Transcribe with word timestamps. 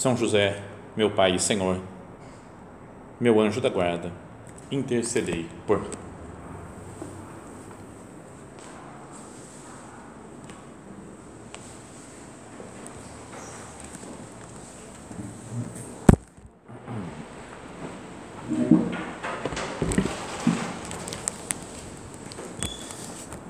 são 0.00 0.16
José, 0.16 0.62
meu 0.96 1.10
Pai 1.10 1.34
e 1.34 1.38
Senhor, 1.38 1.78
meu 3.20 3.38
anjo 3.38 3.60
da 3.60 3.68
guarda, 3.68 4.10
intercedei 4.70 5.46
por 5.66 5.78
mim. 5.78 5.88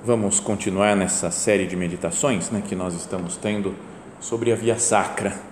Vamos 0.05 0.41
continuar 0.41 0.97
nessa 0.97 1.31
série 1.31 1.69
de 1.69 1.77
meditações 1.77 2.51
né, 2.51 2.61
que 2.61 2.75
nós 2.75 2.95
estamos 2.95 3.37
tendo 3.37 3.77
sobre 4.19 4.51
a 4.51 4.57
Via 4.57 4.77
Sacra 4.77 5.50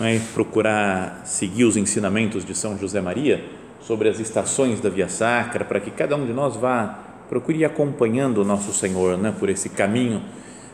né, 0.00 0.18
procurar 0.32 1.20
seguir 1.26 1.64
os 1.64 1.76
ensinamentos 1.76 2.42
de 2.42 2.54
São 2.54 2.76
José 2.78 3.02
Maria 3.02 3.44
sobre 3.82 4.08
as 4.08 4.18
estações 4.18 4.80
da 4.80 4.88
Via 4.88 5.08
Sacra, 5.08 5.64
para 5.64 5.78
que 5.78 5.90
cada 5.90 6.16
um 6.16 6.24
de 6.24 6.32
nós 6.32 6.56
vá 6.56 6.98
procure 7.28 7.58
ir 7.58 7.64
acompanhando 7.64 8.38
o 8.38 8.44
nosso 8.44 8.72
Senhor 8.72 9.16
né, 9.18 9.32
por 9.38 9.48
esse 9.50 9.68
caminho 9.68 10.22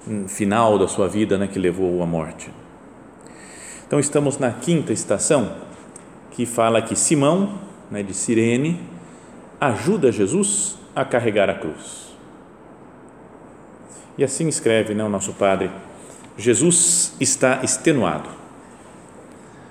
hum, 0.08 0.27
final 0.28 0.78
da 0.78 0.86
sua 0.86 1.08
vida 1.08 1.36
né, 1.36 1.47
que 1.47 1.58
levou 1.58 2.02
à 2.02 2.06
morte. 2.06 2.50
Então, 3.86 4.00
estamos 4.00 4.38
na 4.38 4.52
quinta 4.52 4.92
estação, 4.92 5.54
que 6.30 6.47
fala 6.47 6.80
que 6.80 6.97
Simão, 6.97 7.60
né, 7.91 8.02
de 8.02 8.14
Cirene, 8.14 8.80
ajuda 9.60 10.10
Jesus 10.10 10.78
a 10.94 11.04
carregar 11.04 11.50
a 11.50 11.54
cruz. 11.54 12.06
E 14.16 14.24
assim 14.24 14.48
escreve 14.48 14.94
né, 14.94 15.04
o 15.04 15.08
nosso 15.08 15.34
Padre: 15.34 15.70
Jesus 16.38 17.14
está 17.20 17.60
extenuado 17.62 18.45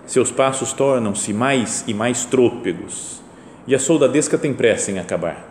seus 0.06 0.32
passos 0.32 0.74
tornam-se 0.74 1.34
mais 1.34 1.84
e 1.88 1.94
mais 1.94 2.26
trôpegos 2.26 3.16
e 3.68 3.74
a 3.74 3.80
soldadesca 3.80 4.38
tem 4.38 4.54
pressa 4.54 4.92
em 4.92 5.00
acabar. 5.00 5.44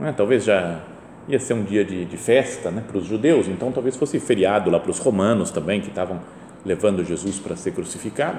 É, 0.00 0.12
talvez 0.12 0.44
já 0.44 0.80
ia 1.26 1.38
ser 1.38 1.54
um 1.54 1.64
dia 1.64 1.84
de, 1.84 2.04
de 2.04 2.16
festa 2.16 2.70
né, 2.70 2.82
para 2.86 2.98
os 2.98 3.06
judeus, 3.06 3.48
então 3.48 3.72
talvez 3.72 3.96
fosse 3.96 4.20
feriado 4.20 4.70
lá 4.70 4.78
para 4.78 4.90
os 4.90 4.98
romanos 4.98 5.50
também, 5.50 5.80
que 5.80 5.88
estavam 5.88 6.20
levando 6.64 7.04
Jesus 7.04 7.38
para 7.38 7.56
ser 7.56 7.72
crucificado. 7.72 8.38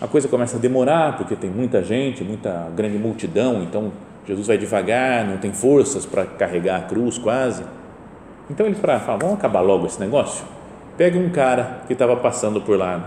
A 0.00 0.06
coisa 0.06 0.28
começa 0.28 0.56
a 0.56 0.60
demorar, 0.60 1.16
porque 1.16 1.34
tem 1.34 1.50
muita 1.50 1.82
gente, 1.82 2.22
muita 2.22 2.68
grande 2.74 2.98
multidão, 2.98 3.62
então 3.62 3.92
Jesus 4.26 4.46
vai 4.46 4.58
devagar, 4.58 5.24
não 5.24 5.38
tem 5.38 5.52
forças 5.52 6.04
para 6.04 6.24
carregar 6.24 6.78
a 6.78 6.82
cruz 6.82 7.18
quase. 7.18 7.64
Então 8.50 8.66
eles 8.66 8.78
falam, 8.78 9.18
vamos 9.18 9.34
acabar 9.38 9.60
logo 9.60 9.86
esse 9.86 9.98
negócio? 9.98 10.44
Pega 10.96 11.18
um 11.18 11.30
cara 11.30 11.82
que 11.86 11.92
estava 11.92 12.16
passando 12.16 12.60
por 12.60 12.78
lá, 12.78 12.98
né? 12.98 13.04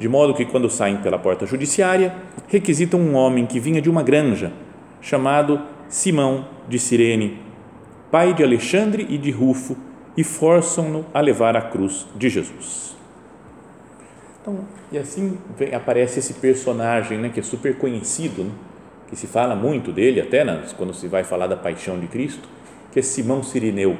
De 0.00 0.08
modo 0.08 0.32
que, 0.32 0.46
quando 0.46 0.70
saem 0.70 0.96
pela 0.96 1.18
porta 1.18 1.44
judiciária, 1.44 2.14
requisitam 2.48 2.98
um 2.98 3.14
homem 3.14 3.44
que 3.44 3.60
vinha 3.60 3.82
de 3.82 3.90
uma 3.90 4.02
granja, 4.02 4.50
chamado 4.98 5.60
Simão 5.90 6.48
de 6.66 6.78
Cirene, 6.78 7.38
pai 8.10 8.32
de 8.32 8.42
Alexandre 8.42 9.06
e 9.10 9.18
de 9.18 9.30
Rufo, 9.30 9.76
e 10.16 10.24
forçam-no 10.24 11.04
a 11.12 11.20
levar 11.20 11.54
a 11.54 11.60
cruz 11.60 12.06
de 12.16 12.30
Jesus. 12.30 12.96
Então, 14.40 14.60
e 14.90 14.96
assim 14.96 15.36
vem, 15.54 15.74
aparece 15.74 16.18
esse 16.18 16.32
personagem 16.32 17.18
né, 17.18 17.28
que 17.28 17.40
é 17.40 17.42
super 17.42 17.76
conhecido, 17.76 18.44
né, 18.44 18.52
que 19.06 19.14
se 19.14 19.26
fala 19.26 19.54
muito 19.54 19.92
dele, 19.92 20.18
até 20.18 20.46
quando 20.78 20.94
se 20.94 21.08
vai 21.08 21.24
falar 21.24 21.46
da 21.46 21.58
paixão 21.58 22.00
de 22.00 22.06
Cristo, 22.06 22.48
que 22.90 23.00
é 23.00 23.02
Simão 23.02 23.42
Sirineu 23.42 23.98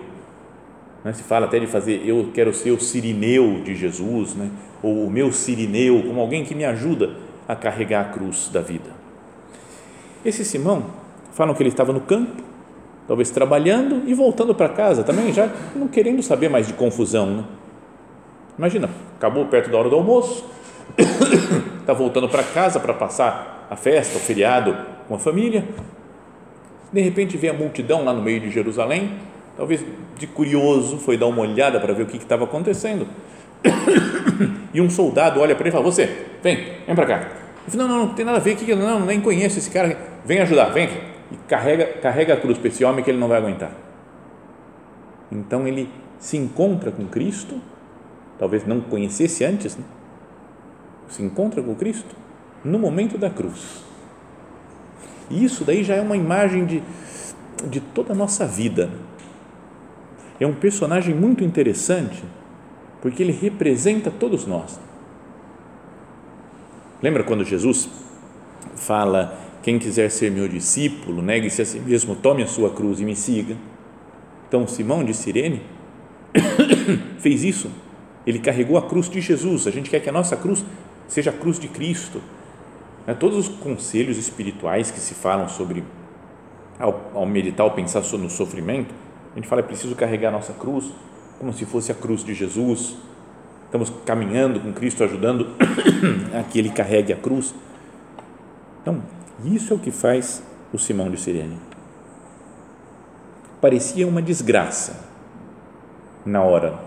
né? 1.05 1.13
Se 1.13 1.23
fala 1.23 1.47
até 1.47 1.59
de 1.59 1.67
fazer, 1.67 2.03
eu 2.07 2.31
quero 2.33 2.53
ser 2.53 2.71
o 2.71 2.81
sirineu 2.81 3.63
de 3.63 3.75
Jesus, 3.75 4.35
né? 4.35 4.51
ou 4.83 5.07
o 5.07 5.11
meu 5.11 5.33
sirineu, 5.33 6.03
como 6.03 6.21
alguém 6.21 6.45
que 6.45 6.55
me 6.55 6.65
ajuda 6.65 7.17
a 7.47 7.55
carregar 7.55 8.03
a 8.03 8.05
cruz 8.05 8.49
da 8.53 8.61
vida. 8.61 8.91
Esse 10.25 10.45
Simão, 10.45 10.87
falam 11.33 11.55
que 11.55 11.63
ele 11.63 11.71
estava 11.71 11.93
no 11.93 12.01
campo, 12.01 12.43
talvez 13.07 13.31
trabalhando 13.31 14.03
e 14.07 14.15
voltando 14.15 14.55
para 14.55 14.69
casa 14.69 15.03
também, 15.03 15.33
já 15.33 15.51
não 15.75 15.89
querendo 15.89 16.23
saber 16.23 16.49
mais 16.49 16.67
de 16.67 16.75
confusão. 16.75 17.27
Né? 17.27 17.45
Imagina, 18.59 18.91
acabou 19.17 19.47
perto 19.47 19.71
da 19.71 19.79
hora 19.79 19.89
do 19.89 19.97
almoço, 19.97 20.45
está 21.81 21.93
voltando 21.95 22.29
para 22.29 22.43
casa 22.43 22.79
para 22.79 22.95
passar 22.95 23.67
a 23.71 23.77
festa, 23.77 24.19
o 24.19 24.21
feriado 24.21 24.77
com 25.09 25.15
a 25.15 25.19
família. 25.19 25.65
De 26.93 27.01
repente 27.01 27.37
vê 27.37 27.49
a 27.49 27.55
multidão 27.55 28.05
lá 28.05 28.13
no 28.13 28.21
meio 28.21 28.41
de 28.41 28.51
Jerusalém 28.51 29.13
talvez 29.61 29.85
de 30.17 30.27
curioso, 30.27 30.97
foi 30.97 31.19
dar 31.19 31.27
uma 31.27 31.43
olhada 31.43 31.79
para 31.79 31.93
ver 31.93 32.05
o 32.05 32.07
que 32.07 32.17
estava 32.17 32.45
acontecendo. 32.45 33.07
E 34.73 34.81
um 34.81 34.89
soldado 34.89 35.41
olha 35.41 35.55
para 35.55 35.65
ele 35.65 35.71
e 35.71 35.73
fala: 35.73 35.85
Você, 35.85 36.29
vem, 36.43 36.57
vem 36.87 36.95
para 36.95 37.05
cá. 37.05 37.17
Ele 37.19 37.77
fala: 37.77 37.89
Não, 37.89 37.89
não, 37.89 38.07
não 38.07 38.15
tem 38.15 38.25
nada 38.25 38.39
a 38.39 38.41
ver, 38.41 38.57
que 38.57 38.75
não, 38.75 39.05
nem 39.05 39.21
conheço 39.21 39.59
esse 39.59 39.69
cara. 39.69 39.99
Vem 40.25 40.39
ajudar, 40.39 40.67
vem 40.67 40.85
aqui. 40.85 40.99
E 41.33 41.37
carrega, 41.49 41.87
carrega 42.01 42.35
a 42.35 42.37
cruz 42.37 42.57
para 42.57 42.69
esse 42.69 42.85
homem 42.85 43.05
que 43.05 43.11
ele 43.11 43.19
não 43.19 43.29
vai 43.29 43.37
aguentar. 43.37 43.73
Então 45.31 45.67
ele 45.67 45.91
se 46.19 46.37
encontra 46.37 46.91
com 46.93 47.05
Cristo, 47.07 47.61
talvez 48.39 48.65
não 48.65 48.81
conhecesse 48.81 49.45
antes, 49.45 49.77
né? 49.77 49.85
se 51.09 51.23
encontra 51.23 51.61
com 51.61 51.75
Cristo 51.75 52.15
no 52.65 52.79
momento 52.79 53.19
da 53.19 53.29
cruz. 53.29 53.85
E 55.29 55.45
isso 55.45 55.65
daí 55.65 55.83
já 55.83 55.97
é 55.97 56.01
uma 56.01 56.17
imagem 56.17 56.65
de, 56.65 56.83
de 57.69 57.81
toda 57.81 58.13
a 58.13 58.17
nossa 58.17 58.47
vida 58.47 58.89
é 60.45 60.47
um 60.47 60.55
personagem 60.55 61.15
muito 61.15 61.45
interessante 61.45 62.23
porque 63.01 63.23
ele 63.23 63.33
representa 63.33 64.11
todos 64.11 64.47
nós. 64.47 64.79
Lembra 67.03 67.25
quando 67.25 67.45
Jesus 67.45 67.89
fala: 68.75 69.39
quem 69.63 69.79
quiser 69.79 70.11
ser 70.11 70.31
meu 70.31 70.49
discípulo, 70.49 71.23
negue-se 71.23 71.63
a 71.63 71.67
si 71.67 71.79
mesmo, 71.79 72.15
tome 72.17 72.43
a 72.43 72.47
sua 72.47 72.71
cruz 72.71 73.01
e 73.01 73.05
me 73.05 73.17
siga. 73.17 73.57
Então, 74.49 74.67
Simão 74.67 75.05
de 75.05 75.15
Sirene 75.15 75.63
fez 77.19 77.45
isso. 77.45 77.71
Ele 78.27 78.39
carregou 78.39 78.77
a 78.77 78.83
cruz 78.83 79.09
de 79.09 79.21
Jesus. 79.21 79.67
A 79.67 79.71
gente 79.71 79.89
quer 79.89 80.01
que 80.01 80.09
a 80.09 80.13
nossa 80.13 80.37
cruz 80.37 80.65
seja 81.09 81.31
a 81.31 81.33
cruz 81.33 81.59
de 81.59 81.69
Cristo. 81.69 82.21
Né, 83.07 83.15
todos 83.15 83.39
os 83.39 83.49
conselhos 83.49 84.19
espirituais 84.19 84.91
que 84.91 85.01
se 85.01 85.15
falam 85.15 85.49
sobre, 85.49 85.85
ao, 86.79 87.25
meditar, 87.27 87.65
ao 87.65 87.71
pensar 87.71 88.03
no 88.19 88.29
sofrimento, 88.29 88.95
a 89.33 89.37
gente 89.37 89.49
fala, 89.49 89.61
é 89.61 89.65
preciso 89.65 89.95
carregar 89.95 90.29
a 90.29 90.33
nossa 90.33 90.53
cruz 90.53 90.91
como 91.39 91.53
se 91.53 91.65
fosse 91.65 91.91
a 91.91 91.95
cruz 91.95 92.23
de 92.23 92.35
Jesus. 92.35 92.97
Estamos 93.65 93.91
caminhando 94.05 94.61
com 94.61 94.73
Cristo, 94.73 95.03
ajudando 95.05 95.49
a 96.39 96.43
que 96.43 96.59
Ele 96.59 96.71
carregue 96.71 97.13
a 97.13 97.17
cruz. 97.17 97.55
Então, 98.83 99.03
isso 99.45 99.73
é 99.73 99.77
o 99.77 99.79
que 99.79 99.91
faz 99.91 100.43
o 100.73 100.79
Simão 100.79 101.11
de 101.11 101.19
Sirene. 101.19 101.59
Parecia 103.61 104.07
uma 104.07 104.21
desgraça 104.21 105.09
na 106.25 106.43
hora. 106.43 106.79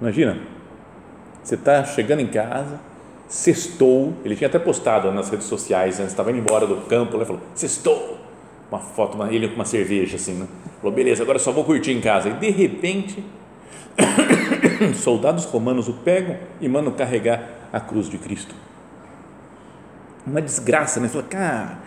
Imagina, 0.00 0.38
você 1.42 1.54
está 1.54 1.84
chegando 1.84 2.20
em 2.20 2.26
casa, 2.26 2.80
sextou, 3.28 4.14
ele 4.24 4.36
tinha 4.36 4.48
até 4.48 4.58
postado 4.58 5.10
nas 5.12 5.28
redes 5.28 5.46
sociais, 5.46 5.98
antes 5.98 6.12
estava 6.12 6.30
indo 6.30 6.38
embora 6.38 6.66
do 6.66 6.76
campo, 6.88 7.16
ele 7.16 7.24
falou, 7.24 7.42
sextou, 7.54 8.18
uma 8.70 8.78
foto, 8.78 9.14
uma, 9.14 9.32
ele 9.32 9.48
com 9.48 9.54
uma 9.56 9.64
cerveja 9.64 10.16
assim, 10.16 10.34
né? 10.34 10.46
Falou, 10.80 10.94
beleza, 10.94 11.22
agora 11.22 11.38
só 11.38 11.52
vou 11.52 11.64
curtir 11.64 11.92
em 11.92 12.00
casa, 12.00 12.28
e 12.28 12.32
de 12.34 12.50
repente, 12.50 13.24
soldados 14.96 15.44
romanos 15.44 15.88
o 15.88 15.92
pegam 15.92 16.36
e 16.60 16.68
mandam 16.68 16.92
carregar 16.92 17.42
a 17.72 17.80
cruz 17.80 18.08
de 18.08 18.18
Cristo, 18.18 18.54
uma 20.26 20.42
desgraça, 20.42 21.00
né, 21.00 21.08
falou, 21.08 21.26
cara, 21.28 21.78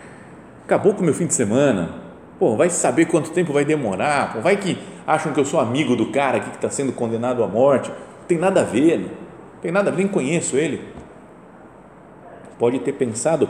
acabou 0.64 0.94
com 0.94 1.00
o 1.00 1.04
meu 1.04 1.14
fim 1.14 1.26
de 1.26 1.34
semana, 1.34 1.90
pô, 2.38 2.56
vai 2.56 2.68
saber 2.70 3.06
quanto 3.06 3.30
tempo 3.30 3.52
vai 3.52 3.64
demorar, 3.64 4.34
pô, 4.34 4.40
vai 4.40 4.56
que 4.56 4.78
acham 5.06 5.32
que 5.32 5.40
eu 5.40 5.44
sou 5.44 5.60
amigo 5.60 5.96
do 5.96 6.06
cara 6.06 6.38
aqui 6.38 6.50
que 6.50 6.56
está 6.56 6.70
sendo 6.70 6.92
condenado 6.92 7.42
à 7.42 7.48
morte, 7.48 7.88
não 7.88 8.26
tem 8.26 8.38
nada 8.38 8.60
a 8.60 8.64
ver, 8.64 8.98
não 8.98 9.60
tem 9.60 9.72
nada 9.72 9.90
a 9.90 9.92
ver, 9.92 10.02
nem 10.02 10.08
conheço 10.08 10.56
ele, 10.56 10.82
pode 12.58 12.78
ter 12.80 12.92
pensado, 12.92 13.48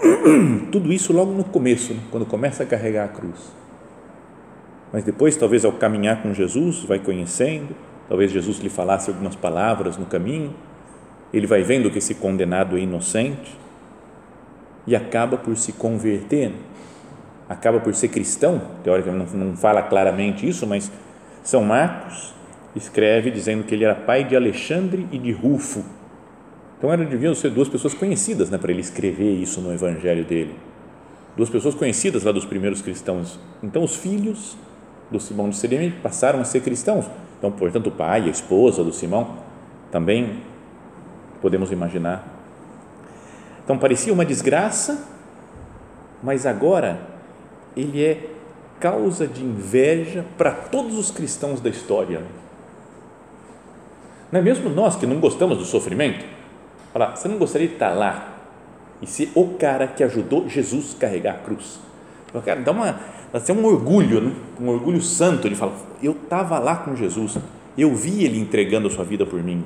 tudo 0.72 0.92
isso 0.92 1.12
logo 1.12 1.32
no 1.32 1.44
começo, 1.44 1.94
né? 1.94 2.00
quando 2.10 2.26
começa 2.26 2.62
a 2.62 2.66
carregar 2.66 3.04
a 3.04 3.08
cruz. 3.08 3.60
Mas 4.92 5.04
depois, 5.04 5.36
talvez 5.36 5.64
ao 5.64 5.72
caminhar 5.72 6.22
com 6.22 6.34
Jesus, 6.34 6.84
vai 6.84 6.98
conhecendo, 6.98 7.74
talvez 8.08 8.32
Jesus 8.32 8.58
lhe 8.58 8.68
falasse 8.68 9.08
algumas 9.08 9.36
palavras 9.36 9.96
no 9.96 10.06
caminho, 10.06 10.52
ele 11.32 11.46
vai 11.46 11.62
vendo 11.62 11.90
que 11.90 11.98
esse 11.98 12.14
condenado 12.16 12.76
é 12.76 12.80
inocente 12.80 13.56
e 14.86 14.96
acaba 14.96 15.36
por 15.36 15.56
se 15.56 15.72
converter, 15.72 16.52
acaba 17.48 17.78
por 17.78 17.94
ser 17.94 18.08
cristão. 18.08 18.60
Teoricamente 18.82 19.36
não, 19.36 19.46
não 19.46 19.56
fala 19.56 19.82
claramente 19.82 20.48
isso, 20.48 20.66
mas 20.66 20.90
São 21.44 21.62
Marcos 21.62 22.34
escreve 22.74 23.30
dizendo 23.30 23.64
que 23.64 23.74
ele 23.74 23.84
era 23.84 23.94
pai 23.94 24.24
de 24.24 24.34
Alexandre 24.34 25.06
e 25.12 25.18
de 25.18 25.30
Rufo. 25.30 25.84
Então 26.78 26.92
eram 26.92 27.04
deviam 27.04 27.34
ser 27.34 27.50
duas 27.50 27.68
pessoas 27.68 27.94
conhecidas, 27.94 28.50
né, 28.50 28.58
para 28.58 28.72
ele 28.72 28.80
escrever 28.80 29.34
isso 29.34 29.60
no 29.60 29.72
Evangelho 29.72 30.24
dele. 30.24 30.54
Duas 31.36 31.50
pessoas 31.50 31.74
conhecidas 31.74 32.24
lá 32.24 32.32
dos 32.32 32.44
primeiros 32.44 32.82
cristãos. 32.82 33.38
Então 33.62 33.84
os 33.84 33.94
filhos 33.94 34.56
do 35.10 35.18
Simão 35.18 35.48
de 35.48 35.56
Sirene 35.56 35.90
passaram 35.90 36.40
a 36.40 36.44
ser 36.44 36.60
cristãos. 36.60 37.06
Então, 37.38 37.50
portanto, 37.50 37.88
o 37.88 37.90
pai, 37.90 38.24
a 38.24 38.30
esposa 38.30 38.84
do 38.84 38.92
Simão 38.92 39.36
também 39.90 40.40
podemos 41.40 41.72
imaginar. 41.72 42.24
Então 43.64 43.78
parecia 43.78 44.12
uma 44.12 44.24
desgraça, 44.24 45.04
mas 46.22 46.44
agora 46.44 47.00
ele 47.76 48.04
é 48.04 48.28
causa 48.78 49.26
de 49.26 49.44
inveja 49.44 50.24
para 50.36 50.50
todos 50.50 50.98
os 50.98 51.10
cristãos 51.10 51.60
da 51.60 51.70
história. 51.70 52.22
Não 54.32 54.40
é 54.40 54.42
mesmo 54.42 54.70
nós 54.70 54.96
que 54.96 55.06
não 55.06 55.20
gostamos 55.20 55.58
do 55.58 55.64
sofrimento? 55.64 56.24
Falar, 56.92 57.16
você 57.16 57.28
não 57.28 57.38
gostaria 57.38 57.68
de 57.68 57.74
estar 57.74 57.90
lá 57.90 58.36
e 59.00 59.06
ser 59.06 59.30
o 59.34 59.54
cara 59.54 59.86
que 59.86 60.02
ajudou 60.02 60.48
Jesus 60.48 60.94
carregar 60.98 61.34
a 61.34 61.38
cruz? 61.38 61.78
Cara, 62.44 62.60
dá 62.60 62.70
uma, 62.72 62.98
dá 63.32 63.52
um 63.52 63.64
orgulho, 63.64 64.20
né? 64.20 64.32
um 64.60 64.68
orgulho 64.68 65.00
santo 65.00 65.48
de 65.48 65.54
falar, 65.54 65.74
eu 66.02 66.12
estava 66.12 66.58
lá 66.58 66.76
com 66.76 66.96
Jesus, 66.96 67.38
eu 67.76 67.94
vi 67.94 68.24
ele 68.24 68.38
entregando 68.38 68.88
a 68.88 68.90
sua 68.90 69.04
vida 69.04 69.24
por 69.24 69.42
mim. 69.42 69.64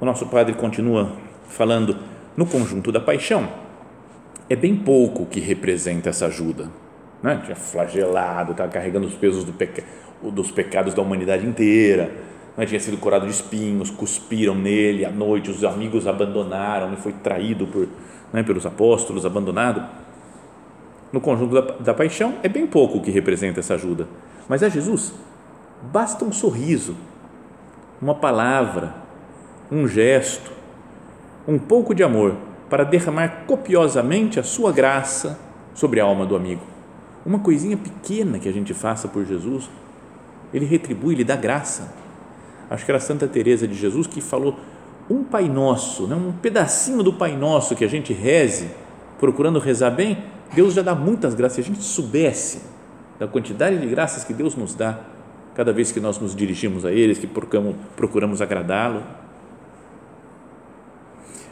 O 0.00 0.04
nosso 0.04 0.26
padre 0.26 0.54
continua 0.54 1.12
falando 1.48 1.96
no 2.36 2.46
conjunto 2.46 2.90
da 2.90 3.00
paixão. 3.00 3.48
É 4.48 4.56
bem 4.56 4.74
pouco 4.74 5.26
que 5.26 5.38
representa 5.38 6.08
essa 6.08 6.26
ajuda. 6.26 6.68
Né? 7.22 7.40
Tinha 7.44 7.54
flagelado, 7.54 8.52
estava 8.52 8.70
carregando 8.70 9.06
os 9.06 9.14
pesos 9.14 9.44
do 9.44 9.52
pecado 9.52 9.86
dos 10.30 10.50
pecados 10.50 10.94
da 10.94 11.02
humanidade 11.02 11.46
inteira. 11.46 12.12
Não 12.56 12.64
tinha 12.66 12.78
sido 12.78 12.98
curado 12.98 13.26
de 13.26 13.32
espinhos, 13.32 13.90
cuspiram 13.90 14.54
nele 14.54 15.04
à 15.04 15.10
noite, 15.10 15.50
os 15.50 15.64
amigos 15.64 16.06
abandonaram, 16.06 16.88
ele 16.88 16.96
foi 16.96 17.12
traído 17.12 17.66
por, 17.66 17.88
né, 18.32 18.42
pelos 18.42 18.66
apóstolos, 18.66 19.24
abandonado. 19.24 19.82
No 21.12 21.20
conjunto 21.20 21.54
da, 21.54 21.60
da 21.78 21.94
paixão, 21.94 22.36
é 22.42 22.48
bem 22.48 22.66
pouco 22.66 22.98
o 22.98 23.02
que 23.02 23.10
representa 23.10 23.60
essa 23.60 23.74
ajuda. 23.74 24.08
Mas 24.48 24.62
a 24.62 24.68
Jesus 24.68 25.12
basta 25.92 26.24
um 26.24 26.32
sorriso, 26.32 26.96
uma 28.00 28.14
palavra, 28.14 28.94
um 29.70 29.86
gesto, 29.86 30.50
um 31.46 31.58
pouco 31.58 31.94
de 31.94 32.02
amor 32.02 32.36
para 32.70 32.84
derramar 32.84 33.44
copiosamente 33.46 34.40
a 34.40 34.42
sua 34.42 34.72
graça 34.72 35.38
sobre 35.74 36.00
a 36.00 36.04
alma 36.04 36.24
do 36.24 36.34
amigo. 36.34 36.62
Uma 37.24 37.38
coisinha 37.38 37.76
pequena 37.76 38.38
que 38.38 38.48
a 38.48 38.52
gente 38.52 38.72
faça 38.72 39.06
por 39.06 39.24
Jesus 39.24 39.68
ele 40.52 40.66
retribui, 40.66 41.14
ele 41.14 41.24
dá 41.24 41.36
graça. 41.36 41.92
Acho 42.68 42.84
que 42.84 42.90
era 42.90 43.00
Santa 43.00 43.26
Teresa 43.26 43.66
de 43.66 43.74
Jesus 43.74 44.06
que 44.06 44.20
falou 44.20 44.56
um 45.10 45.24
Pai 45.24 45.48
Nosso, 45.48 46.06
né, 46.06 46.14
um 46.14 46.32
pedacinho 46.32 47.02
do 47.02 47.12
Pai 47.12 47.36
Nosso 47.36 47.74
que 47.74 47.84
a 47.84 47.88
gente 47.88 48.12
reze, 48.12 48.70
procurando 49.18 49.58
rezar 49.58 49.90
bem, 49.90 50.18
Deus 50.54 50.74
já 50.74 50.82
dá 50.82 50.94
muitas 50.94 51.34
graças. 51.34 51.56
Se 51.56 51.60
a 51.60 51.74
gente 51.74 51.82
soubesse 51.82 52.62
da 53.18 53.26
quantidade 53.26 53.78
de 53.78 53.86
graças 53.86 54.24
que 54.24 54.32
Deus 54.32 54.54
nos 54.54 54.74
dá 54.74 55.00
cada 55.54 55.72
vez 55.72 55.92
que 55.92 56.00
nós 56.00 56.18
nos 56.18 56.34
dirigimos 56.34 56.84
a 56.84 56.92
Ele, 56.92 57.14
que 57.14 57.26
procuramos, 57.26 57.76
procuramos 57.96 58.42
agradá-lo. 58.42 59.02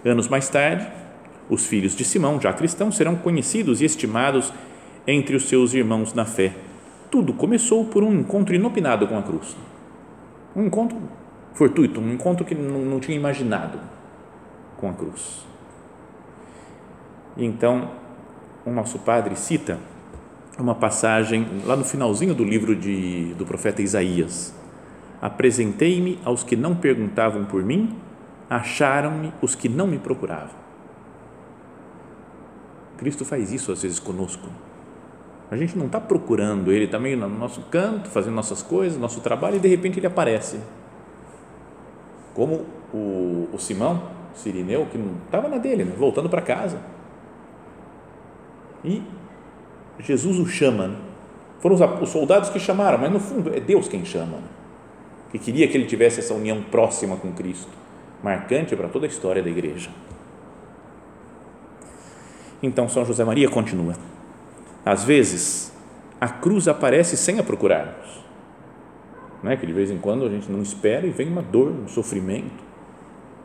Anos 0.05 0.29
mais 0.29 0.49
tarde, 0.49 0.87
os 1.49 1.67
filhos 1.67 1.94
de 1.94 2.05
Simão, 2.05 2.41
já 2.41 2.52
cristãos, 2.52 2.97
serão 2.97 3.17
conhecidos 3.17 3.81
e 3.81 3.85
estimados 3.85 4.52
entre 5.06 5.37
os 5.37 5.49
seus 5.49 5.75
irmãos 5.75 6.14
na 6.14 6.25
fé 6.25 6.55
tudo 7.11 7.35
começou 7.35 7.85
por 7.85 8.03
um 8.03 8.20
encontro 8.20 8.55
inopinado 8.55 9.06
com 9.06 9.19
a 9.19 9.23
cruz. 9.23 9.56
Um 10.55 10.67
encontro 10.67 10.96
fortuito, 11.53 12.00
um 12.00 12.12
encontro 12.12 12.44
que 12.44 12.55
não, 12.55 12.81
não 12.81 13.00
tinha 13.00 13.17
imaginado 13.17 13.79
com 14.76 14.88
a 14.88 14.93
cruz. 14.93 15.44
Então, 17.37 17.91
o 18.65 18.71
nosso 18.71 18.99
padre 18.99 19.37
cita 19.37 19.79
uma 20.59 20.75
passagem 20.75 21.47
lá 21.65 21.75
no 21.75 21.85
finalzinho 21.85 22.35
do 22.35 22.45
livro 22.45 22.77
de, 22.77 23.33
do 23.35 23.47
profeta 23.47 23.81
Isaías. 23.81 24.55
Apresentei-me 25.23 26.19
aos 26.25 26.43
que 26.43 26.57
não 26.57 26.75
perguntavam 26.75 27.45
por 27.45 27.62
mim, 27.62 27.97
acharam-me 28.49 29.33
os 29.41 29.55
que 29.55 29.69
não 29.69 29.87
me 29.87 29.99
procuravam. 29.99 30.61
Cristo 32.99 33.25
faz 33.25 33.53
isso 33.53 33.73
às 33.73 33.83
vezes 33.83 33.99
conosco 33.99 34.49
a 35.51 35.56
gente 35.56 35.77
não 35.77 35.87
está 35.87 36.01
procurando 36.01 36.71
ele, 36.71 36.85
está 36.85 36.99
meio 36.99 37.17
no 37.17 37.29
nosso 37.29 37.63
canto, 37.63 38.09
fazendo 38.09 38.35
nossas 38.35 38.63
coisas, 38.63 38.97
nosso 38.97 39.21
trabalho, 39.21 39.56
e 39.56 39.59
de 39.59 39.67
repente 39.67 39.99
ele 39.99 40.06
aparece. 40.06 40.61
Como 42.33 42.67
o, 42.95 43.49
o 43.53 43.59
Simão, 43.59 44.01
Sirineu, 44.33 44.87
que 44.87 44.97
não 44.97 45.17
estava 45.25 45.49
na 45.49 45.59
dele, 45.59 45.85
né? 45.85 45.93
voltando 45.99 46.29
para 46.29 46.41
casa. 46.41 46.79
E 48.85 49.03
Jesus 49.99 50.38
o 50.38 50.47
chama. 50.47 50.88
Né? 50.88 50.97
Foram 51.61 51.75
os, 51.75 52.03
os, 52.03 52.09
soldados 52.09 52.50
que 52.50 52.59
chamaram, 52.59 52.99
mas 52.99 53.12
no 53.12 53.21
fundo 53.21 53.55
é 53.55 53.61
Deus 53.61 53.88
quem 53.88 54.05
chama. 54.05 54.38
Né? 54.38 54.49
Que 55.32 55.38
queria 55.38 55.69
que 55.69 55.77
ele 55.77 55.87
tivesse 55.87 56.21
essa 56.21 56.35
união 56.35 56.62
próxima 56.62 57.17
com 57.17 57.32
Cristo, 57.32 57.71
marcante 58.23 58.75
para 58.75 58.88
toda 58.88 59.06
a 59.06 59.09
história 59.09 59.43
da 59.43 59.50
igreja. 59.50 59.91
Então 62.62 62.88
São 62.88 63.05
José 63.05 63.25
Maria 63.25 63.49
continua 63.49 63.94
às 64.85 65.05
vezes, 65.05 65.73
a 66.21 66.29
cruz 66.29 66.67
aparece 66.67 67.17
sem 67.17 67.38
a 67.38 67.43
procurarmos. 67.43 68.21
Não 69.43 69.50
é 69.50 69.56
que 69.56 69.67
de 69.67 69.73
vez 69.73 69.91
em 69.91 69.99
quando 69.99 70.25
a 70.25 70.29
gente 70.29 70.50
não 70.50 70.62
espera 70.62 71.06
e 71.06 71.11
vem 71.11 71.29
uma 71.29 71.43
dor, 71.43 71.71
um 71.71 71.88
sofrimento, 71.88 72.65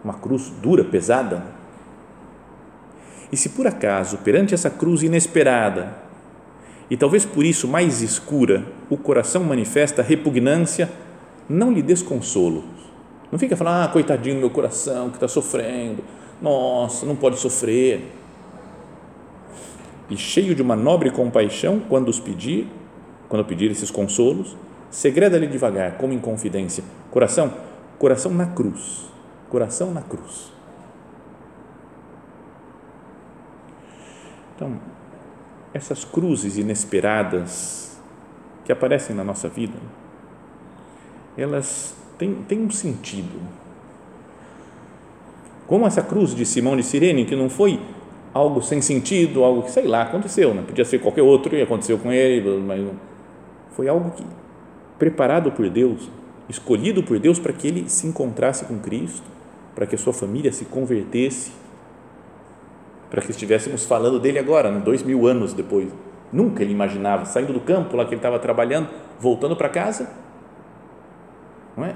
uma 0.03 0.13
cruz 0.13 0.49
dura, 0.61 0.83
pesada. 0.83 1.43
E 3.31 3.37
se 3.37 3.49
por 3.49 3.67
acaso, 3.67 4.17
perante 4.19 4.53
essa 4.53 4.69
cruz 4.69 5.03
inesperada, 5.03 5.95
e 6.89 6.95
talvez 6.95 7.25
por 7.25 7.43
isso 7.45 7.67
mais 7.67 8.01
escura, 8.01 8.65
o 8.89 8.97
coração 8.97 9.43
manifesta 9.43 10.01
repugnância, 10.01 10.89
não 11.49 11.71
lhe 11.71 11.81
desconsolo. 11.81 12.63
Não 13.31 13.39
fica 13.39 13.57
falando, 13.57 13.83
ah, 13.83 13.87
coitadinho 13.87 14.35
do 14.35 14.41
meu 14.41 14.49
coração 14.49 15.09
que 15.09 15.15
está 15.15 15.27
sofrendo, 15.27 16.03
nossa, 16.41 17.05
não 17.05 17.15
pode 17.15 17.39
sofrer 17.39 18.01
e 20.09 20.15
cheio 20.15 20.53
de 20.53 20.61
uma 20.61 20.75
nobre 20.75 21.09
compaixão, 21.09 21.79
quando 21.79 22.09
os 22.09 22.19
pedir, 22.19 22.67
quando 23.27 23.43
pedir 23.45 23.71
esses 23.71 23.89
consolos, 23.89 24.55
segreda-lhe 24.91 25.47
devagar, 25.47 25.97
como 25.97 26.13
em 26.13 26.19
confidência, 26.19 26.83
coração, 27.09 27.51
coração 27.97 28.31
na 28.31 28.45
cruz, 28.45 29.05
coração 29.49 29.91
na 29.91 30.01
cruz. 30.01 30.53
Então, 34.55 34.79
essas 35.73 36.05
cruzes 36.05 36.57
inesperadas 36.57 37.99
que 38.63 38.71
aparecem 38.71 39.15
na 39.15 39.23
nossa 39.23 39.49
vida, 39.49 39.77
elas 41.37 41.95
têm, 42.17 42.33
têm 42.47 42.61
um 42.61 42.71
sentido. 42.71 43.39
Como 45.67 45.85
essa 45.85 46.01
cruz 46.01 46.33
de 46.33 46.45
Simão 46.45 46.77
de 46.77 46.83
Sirene, 46.83 47.25
que 47.25 47.35
não 47.35 47.49
foi 47.49 47.79
algo 48.33 48.61
sem 48.61 48.81
sentido, 48.81 49.43
algo 49.43 49.63
que, 49.63 49.71
sei 49.71 49.87
lá, 49.87 50.03
aconteceu, 50.03 50.53
né? 50.53 50.63
podia 50.65 50.85
ser 50.85 50.99
qualquer 50.99 51.21
outro 51.21 51.55
e 51.55 51.61
aconteceu 51.61 51.97
com 51.97 52.11
ele, 52.11 52.59
mas 52.59 52.85
foi 53.71 53.87
algo 53.87 54.11
que, 54.11 54.23
preparado 54.97 55.51
por 55.51 55.69
Deus, 55.69 56.09
escolhido 56.47 57.03
por 57.03 57.19
Deus 57.19 57.39
para 57.39 57.51
que 57.51 57.67
ele 57.67 57.89
se 57.89 58.07
encontrasse 58.07 58.65
com 58.65 58.79
Cristo, 58.79 59.23
para 59.73 59.85
que 59.85 59.95
a 59.95 59.97
sua 59.97 60.13
família 60.13 60.53
se 60.53 60.65
convertesse, 60.65 61.51
para 63.09 63.21
que 63.21 63.31
estivéssemos 63.31 63.85
falando 63.85 64.19
dele 64.19 64.39
agora, 64.39 64.71
né? 64.71 64.81
dois 64.83 65.03
mil 65.03 65.27
anos 65.27 65.53
depois. 65.53 65.89
Nunca 66.31 66.63
ele 66.63 66.71
imaginava, 66.71 67.25
saindo 67.25 67.53
do 67.53 67.59
campo 67.59 67.95
lá 67.95 68.03
que 68.03 68.09
ele 68.09 68.17
estava 68.17 68.39
trabalhando, 68.39 68.89
voltando 69.19 69.55
para 69.55 69.69
casa, 69.69 70.09
não 71.77 71.85
é? 71.85 71.95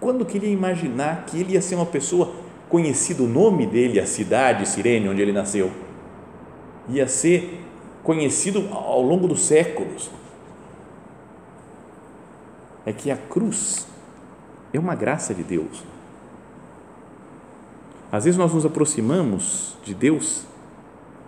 Quando 0.00 0.24
queria 0.24 0.50
imaginar 0.50 1.24
que 1.26 1.38
ele 1.38 1.52
ia 1.52 1.60
ser 1.60 1.74
uma 1.74 1.86
pessoa 1.86 2.32
conhecido 2.68 3.24
o 3.24 3.28
nome 3.28 3.66
dele, 3.66 4.00
a 4.00 4.06
cidade 4.06 4.66
Sirene, 4.66 5.08
onde 5.08 5.20
ele 5.20 5.32
nasceu, 5.32 5.70
ia 6.88 7.06
ser 7.06 7.62
conhecido 8.02 8.68
ao 8.72 9.02
longo 9.02 9.28
dos 9.28 9.42
séculos. 9.42 10.10
É 12.86 12.92
que 12.92 13.10
a 13.10 13.16
cruz 13.16 13.86
é 14.72 14.78
uma 14.78 14.94
graça 14.94 15.34
de 15.34 15.42
Deus. 15.42 15.84
Às 18.12 18.24
vezes 18.24 18.38
nós 18.38 18.52
nos 18.52 18.66
aproximamos 18.66 19.76
de 19.84 19.94
Deus 19.94 20.44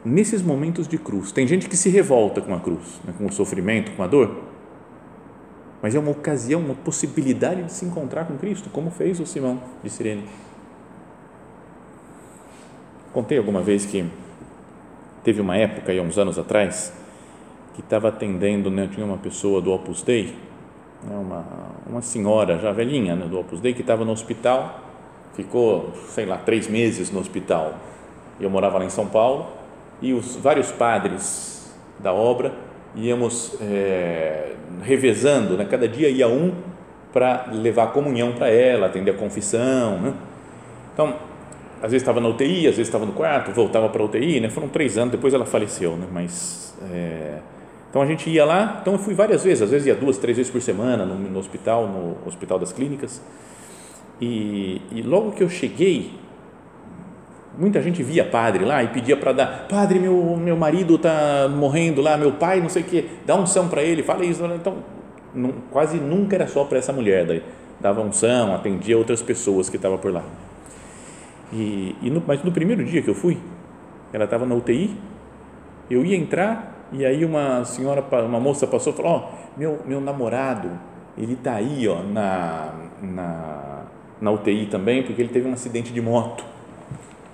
nesses 0.04 0.42
momentos 0.42 0.88
de 0.88 0.98
cruz. 0.98 1.30
Tem 1.30 1.46
gente 1.46 1.68
que 1.68 1.76
se 1.76 1.88
revolta 1.88 2.40
com 2.40 2.54
a 2.54 2.60
cruz, 2.60 3.00
né, 3.04 3.14
com 3.16 3.26
o 3.26 3.32
sofrimento, 3.32 3.92
com 3.92 4.02
a 4.02 4.06
dor. 4.06 4.50
mas 5.80 5.96
é 5.96 5.98
uma 5.98 6.12
ocasião, 6.12 6.60
uma 6.60 6.76
possibilidade 6.76 7.64
de 7.64 7.72
se 7.72 7.84
encontrar 7.84 8.24
com 8.26 8.38
Cristo, 8.38 8.70
como 8.70 8.88
fez 8.88 9.18
o 9.18 9.26
Simão 9.26 9.60
de 9.82 9.90
Sirene. 9.90 10.24
Contei 13.12 13.36
alguma 13.36 13.60
vez 13.60 13.84
que 13.84 14.08
teve 15.24 15.40
uma 15.40 15.56
época, 15.56 15.90
aí, 15.90 16.00
uns 16.00 16.16
anos 16.18 16.38
atrás, 16.38 16.92
que 17.74 17.80
estava 17.80 18.08
atendendo, 18.08 18.70
né, 18.70 18.88
tinha 18.92 19.04
uma 19.04 19.18
pessoa 19.18 19.60
do 19.60 19.72
Opus 19.72 20.02
Dei, 20.02 20.36
né, 21.02 21.16
uma, 21.16 21.44
uma 21.84 22.00
senhora 22.00 22.60
já 22.60 22.70
velhinha 22.70 23.16
né, 23.16 23.26
do 23.26 23.40
Opus 23.40 23.60
Dei, 23.60 23.74
que 23.74 23.80
estava 23.80 24.04
no 24.04 24.12
hospital, 24.12 24.91
ficou, 25.34 25.92
sei 26.08 26.26
lá, 26.26 26.36
três 26.36 26.68
meses 26.68 27.10
no 27.10 27.20
hospital. 27.20 27.74
Eu 28.40 28.50
morava 28.50 28.78
lá 28.78 28.84
em 28.84 28.90
São 28.90 29.06
Paulo 29.06 29.46
e 30.00 30.12
os 30.12 30.36
vários 30.36 30.70
padres 30.70 31.72
da 31.98 32.12
obra 32.12 32.52
íamos 32.94 33.56
é, 33.60 34.52
revezando, 34.82 35.56
né? 35.56 35.66
cada 35.70 35.88
dia 35.88 36.08
ia 36.08 36.28
um 36.28 36.52
para 37.12 37.46
levar 37.52 37.84
a 37.84 37.86
comunhão 37.88 38.32
para 38.32 38.48
ela, 38.48 38.86
atender 38.86 39.12
a 39.12 39.14
confissão. 39.14 39.98
Né? 40.00 40.14
Então, 40.92 41.14
às 41.76 41.90
vezes 41.90 42.02
estava 42.02 42.20
na 42.20 42.28
UTI, 42.28 42.68
às 42.68 42.76
vezes 42.76 42.88
estava 42.88 43.06
no 43.06 43.12
quarto, 43.12 43.50
voltava 43.52 43.88
para 43.88 44.02
a 44.02 44.04
UTI, 44.04 44.40
né? 44.40 44.50
foram 44.50 44.68
três 44.68 44.98
anos, 44.98 45.12
depois 45.12 45.34
ela 45.34 45.46
faleceu, 45.46 45.96
né? 45.96 46.06
mas. 46.10 46.74
É, 46.90 47.38
então 47.88 48.00
a 48.00 48.06
gente 48.06 48.30
ia 48.30 48.42
lá, 48.46 48.78
então 48.80 48.94
eu 48.94 48.98
fui 48.98 49.12
várias 49.12 49.44
vezes, 49.44 49.60
às 49.60 49.70
vezes 49.70 49.86
ia 49.86 49.94
duas, 49.94 50.16
três 50.16 50.34
vezes 50.34 50.50
por 50.50 50.62
semana 50.62 51.04
no, 51.04 51.14
no 51.14 51.38
hospital, 51.38 51.86
no 51.86 52.16
Hospital 52.26 52.58
das 52.58 52.72
Clínicas. 52.72 53.20
E, 54.20 54.80
e 54.92 55.02
logo 55.02 55.32
que 55.32 55.42
eu 55.42 55.48
cheguei, 55.48 56.12
muita 57.58 57.82
gente 57.82 58.02
via 58.02 58.24
padre 58.24 58.64
lá 58.64 58.82
e 58.82 58.88
pedia 58.88 59.16
para 59.16 59.32
dar, 59.32 59.66
padre, 59.68 59.98
meu, 59.98 60.36
meu 60.36 60.56
marido 60.56 60.94
está 60.96 61.48
morrendo 61.48 62.00
lá, 62.00 62.16
meu 62.16 62.32
pai, 62.32 62.60
não 62.60 62.68
sei 62.68 62.82
o 62.82 62.84
que, 62.84 63.08
dá 63.26 63.34
unção 63.34 63.68
para 63.68 63.82
ele, 63.82 64.02
fala 64.02 64.24
isso. 64.24 64.44
Então, 64.44 64.76
não, 65.34 65.52
quase 65.70 65.98
nunca 65.98 66.36
era 66.36 66.46
só 66.46 66.64
para 66.64 66.78
essa 66.78 66.92
mulher, 66.92 67.26
daí 67.26 67.42
dava 67.80 68.00
unção, 68.00 68.54
atendia 68.54 68.96
outras 68.96 69.20
pessoas 69.20 69.68
que 69.68 69.76
estavam 69.76 69.98
por 69.98 70.12
lá. 70.12 70.22
E, 71.52 71.96
e 72.00 72.10
no, 72.10 72.22
mas 72.26 72.42
no 72.42 72.52
primeiro 72.52 72.84
dia 72.84 73.02
que 73.02 73.10
eu 73.10 73.14
fui, 73.14 73.36
ela 74.12 74.24
estava 74.24 74.46
na 74.46 74.54
UTI, 74.54 74.96
eu 75.90 76.04
ia 76.04 76.16
entrar 76.16 76.86
e 76.92 77.04
aí 77.04 77.24
uma 77.24 77.64
senhora, 77.64 78.04
uma 78.24 78.38
moça 78.38 78.66
passou 78.66 78.92
e 78.92 78.96
falou, 78.96 79.12
ó, 79.12 79.18
oh, 79.18 79.58
meu, 79.58 79.80
meu 79.86 80.00
namorado, 80.00 80.70
ele 81.16 81.32
está 81.32 81.54
aí, 81.54 81.88
ó, 81.88 82.02
na, 82.02 82.72
na, 83.02 83.71
na 84.22 84.30
UTI 84.30 84.66
também, 84.70 85.02
porque 85.02 85.20
ele 85.20 85.28
teve 85.28 85.46
um 85.46 85.52
acidente 85.52 85.92
de 85.92 86.00
moto 86.00 86.52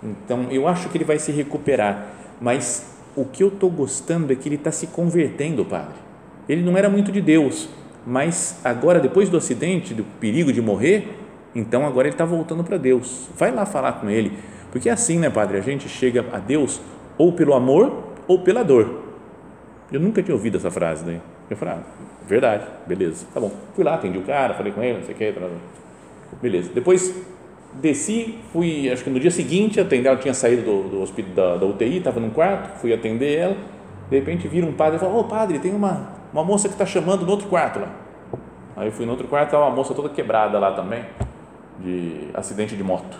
então, 0.03 0.47
eu 0.51 0.69
acho 0.69 0.89
que 0.89 0.97
ele 0.97 1.05
vai 1.05 1.19
se 1.19 1.33
recuperar, 1.33 2.07
mas 2.41 2.95
o 3.17 3.25
que 3.25 3.43
eu 3.43 3.49
estou 3.49 3.69
gostando 3.69 4.33
é 4.33 4.37
que 4.37 4.49
ele 4.49 4.55
está 4.55 4.71
se 4.71 4.89
convertendo, 4.89 5.65
padre. 5.65 5.97
Ele 6.49 6.63
não 6.63 6.77
era 6.77 6.89
muito 6.89 7.11
de 7.11 7.21
Deus, 7.21 7.69
mas 8.07 8.61
agora, 8.65 9.01
depois 9.01 9.29
do 9.29 9.37
acidente, 9.37 9.93
do 9.93 10.05
perigo 10.21 10.53
de 10.53 10.63
morrer, 10.63 11.19
então 11.55 11.85
agora 11.85 12.07
ele 12.07 12.15
está 12.15 12.25
voltando 12.25 12.63
para 12.63 12.77
Deus. 12.77 13.29
Vai 13.37 13.51
lá 13.51 13.67
falar 13.67 13.93
com 13.95 14.09
ele, 14.09 14.33
porque 14.71 14.89
é 14.89 14.93
assim, 14.93 15.19
né, 15.19 15.29
padre? 15.29 15.59
A 15.59 15.63
gente 15.63 15.89
chega 15.89 16.25
a 16.33 16.39
Deus 16.39 16.81
ou 17.17 17.33
pelo 17.33 17.55
amor 17.55 18.15
ou 18.29 18.41
pela 18.41 18.63
dor. 18.63 19.03
Eu 19.91 19.99
nunca 19.99 20.23
tinha 20.23 20.35
ouvido 20.35 20.59
essa 20.59 20.71
frase 20.71 21.05
daí. 21.05 21.21
Eu 21.51 21.57
falei, 21.57 21.75
ah, 21.75 21.83
verdade, 22.27 22.65
beleza, 22.87 23.27
tá 23.35 23.41
bom. 23.41 23.51
Fui 23.75 23.83
lá, 23.83 23.95
atendi 23.95 24.19
o 24.19 24.23
cara, 24.23 24.55
falei 24.55 24.71
com 24.71 24.83
ele, 24.83 24.99
não 24.99 25.05
sei 25.05 25.15
o 25.15 25.19
que, 25.19 25.33
beleza. 26.41 26.71
Depois 26.75 27.15
desci, 27.75 28.39
fui, 28.53 28.91
acho 28.91 29.05
que 29.05 29.11
no 29.11 29.21
dia 29.21 29.31
seguinte, 29.31 29.81
atender, 29.81 30.09
ela 30.09 30.19
tinha 30.19 30.35
saído 30.35 30.63
do, 30.63 31.05
do 31.05 31.23
da, 31.35 31.57
da 31.57 31.67
UTI, 31.67 31.99
estava 31.99 32.21
num 32.21 32.31
quarto, 32.31 32.79
fui 32.81 32.93
atender 32.93 33.39
ela, 33.39 33.57
de 34.11 34.19
repente 34.19 34.49
vira 34.49 34.67
um 34.67 34.73
padre 34.73 34.97
e 34.97 34.99
fala, 34.99 35.13
ô 35.13 35.21
oh, 35.21 35.25
padre, 35.25 35.59
tem 35.59 35.75
uma, 35.75 36.11
uma 36.33 36.43
moça 36.43 36.69
que 36.69 36.75
está 36.75 36.87
chamando 36.87 37.25
no 37.25 37.31
outro 37.31 37.49
quarto 37.49 37.79
lá. 37.79 37.91
Aí 38.77 38.89
eu 38.89 38.93
fui 38.93 39.05
no 39.05 39.13
outro 39.13 39.27
quarto, 39.27 39.49
estava 39.49 39.67
uma 39.67 39.75
moça 39.75 39.95
toda 39.95 40.09
quebrada 40.09 40.59
lá 40.59 40.73
também, 40.73 41.05
de 41.81 42.29
acidente 42.35 42.77
de 42.77 42.83
moto. 42.83 43.19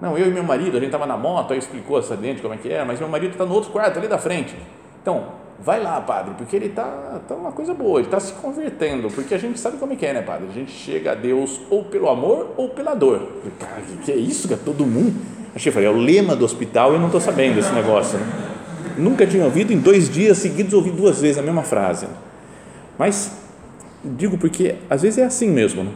Não, 0.00 0.18
eu 0.18 0.26
e 0.26 0.30
meu 0.30 0.42
marido, 0.42 0.76
a 0.76 0.80
gente 0.80 0.86
estava 0.86 1.06
na 1.06 1.16
moto, 1.16 1.52
aí 1.52 1.58
explicou 1.58 1.96
o 1.96 1.98
acidente, 1.98 2.42
como 2.42 2.54
é 2.54 2.56
que 2.56 2.72
é, 2.72 2.84
mas 2.84 2.98
meu 2.98 3.08
marido 3.08 3.32
está 3.32 3.44
no 3.44 3.54
outro 3.54 3.70
quarto, 3.70 3.98
ali 3.98 4.08
da 4.08 4.18
frente. 4.18 4.54
Então, 5.00 5.28
vai 5.64 5.82
lá, 5.82 5.98
padre, 6.00 6.34
porque 6.36 6.54
ele 6.54 6.66
está 6.66 7.20
tá 7.26 7.34
uma 7.34 7.50
coisa 7.50 7.72
boa, 7.72 7.98
ele 7.98 8.06
está 8.06 8.20
se 8.20 8.34
convertendo, 8.34 9.08
porque 9.08 9.34
a 9.34 9.38
gente 9.38 9.58
sabe 9.58 9.78
como 9.78 9.94
é 9.94 9.96
que 9.96 10.04
é, 10.04 10.12
né, 10.12 10.20
padre? 10.20 10.46
A 10.50 10.52
gente 10.52 10.70
chega 10.70 11.12
a 11.12 11.14
Deus 11.14 11.58
ou 11.70 11.84
pelo 11.84 12.08
amor 12.08 12.52
ou 12.56 12.68
pela 12.68 12.94
dor. 12.94 13.26
Cara, 13.58 13.80
que, 13.80 13.96
que 14.04 14.12
é 14.12 14.16
isso, 14.16 14.46
que 14.46 14.54
é 14.54 14.58
todo 14.58 14.84
mundo? 14.84 15.14
Achei, 15.54 15.72
falei, 15.72 15.88
é 15.88 15.90
o 15.90 15.96
lema 15.96 16.36
do 16.36 16.44
hospital 16.44 16.94
e 16.94 16.98
não 16.98 17.06
estou 17.06 17.20
sabendo 17.20 17.58
esse 17.58 17.72
negócio, 17.72 18.18
né? 18.18 18.26
Nunca 18.98 19.26
tinha 19.26 19.44
ouvido, 19.44 19.72
em 19.72 19.78
dois 19.78 20.10
dias 20.10 20.36
seguidos 20.38 20.74
ouvi 20.74 20.90
duas 20.90 21.20
vezes 21.20 21.38
a 21.38 21.42
mesma 21.42 21.62
frase. 21.62 22.06
Mas, 22.98 23.32
digo 24.04 24.36
porque 24.36 24.76
às 24.90 25.02
vezes 25.02 25.18
é 25.18 25.24
assim 25.24 25.50
mesmo, 25.50 25.82
né? 25.82 25.90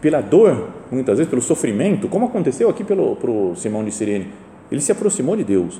Pela 0.00 0.22
dor, 0.22 0.68
muitas 0.90 1.18
vezes, 1.18 1.28
pelo 1.28 1.42
sofrimento, 1.42 2.08
como 2.08 2.26
aconteceu 2.26 2.70
aqui 2.70 2.82
pelo 2.82 3.14
pro 3.16 3.54
Simão 3.56 3.84
de 3.84 3.92
Sirene, 3.92 4.32
ele 4.70 4.80
se 4.80 4.90
aproximou 4.90 5.36
de 5.36 5.44
Deus 5.44 5.78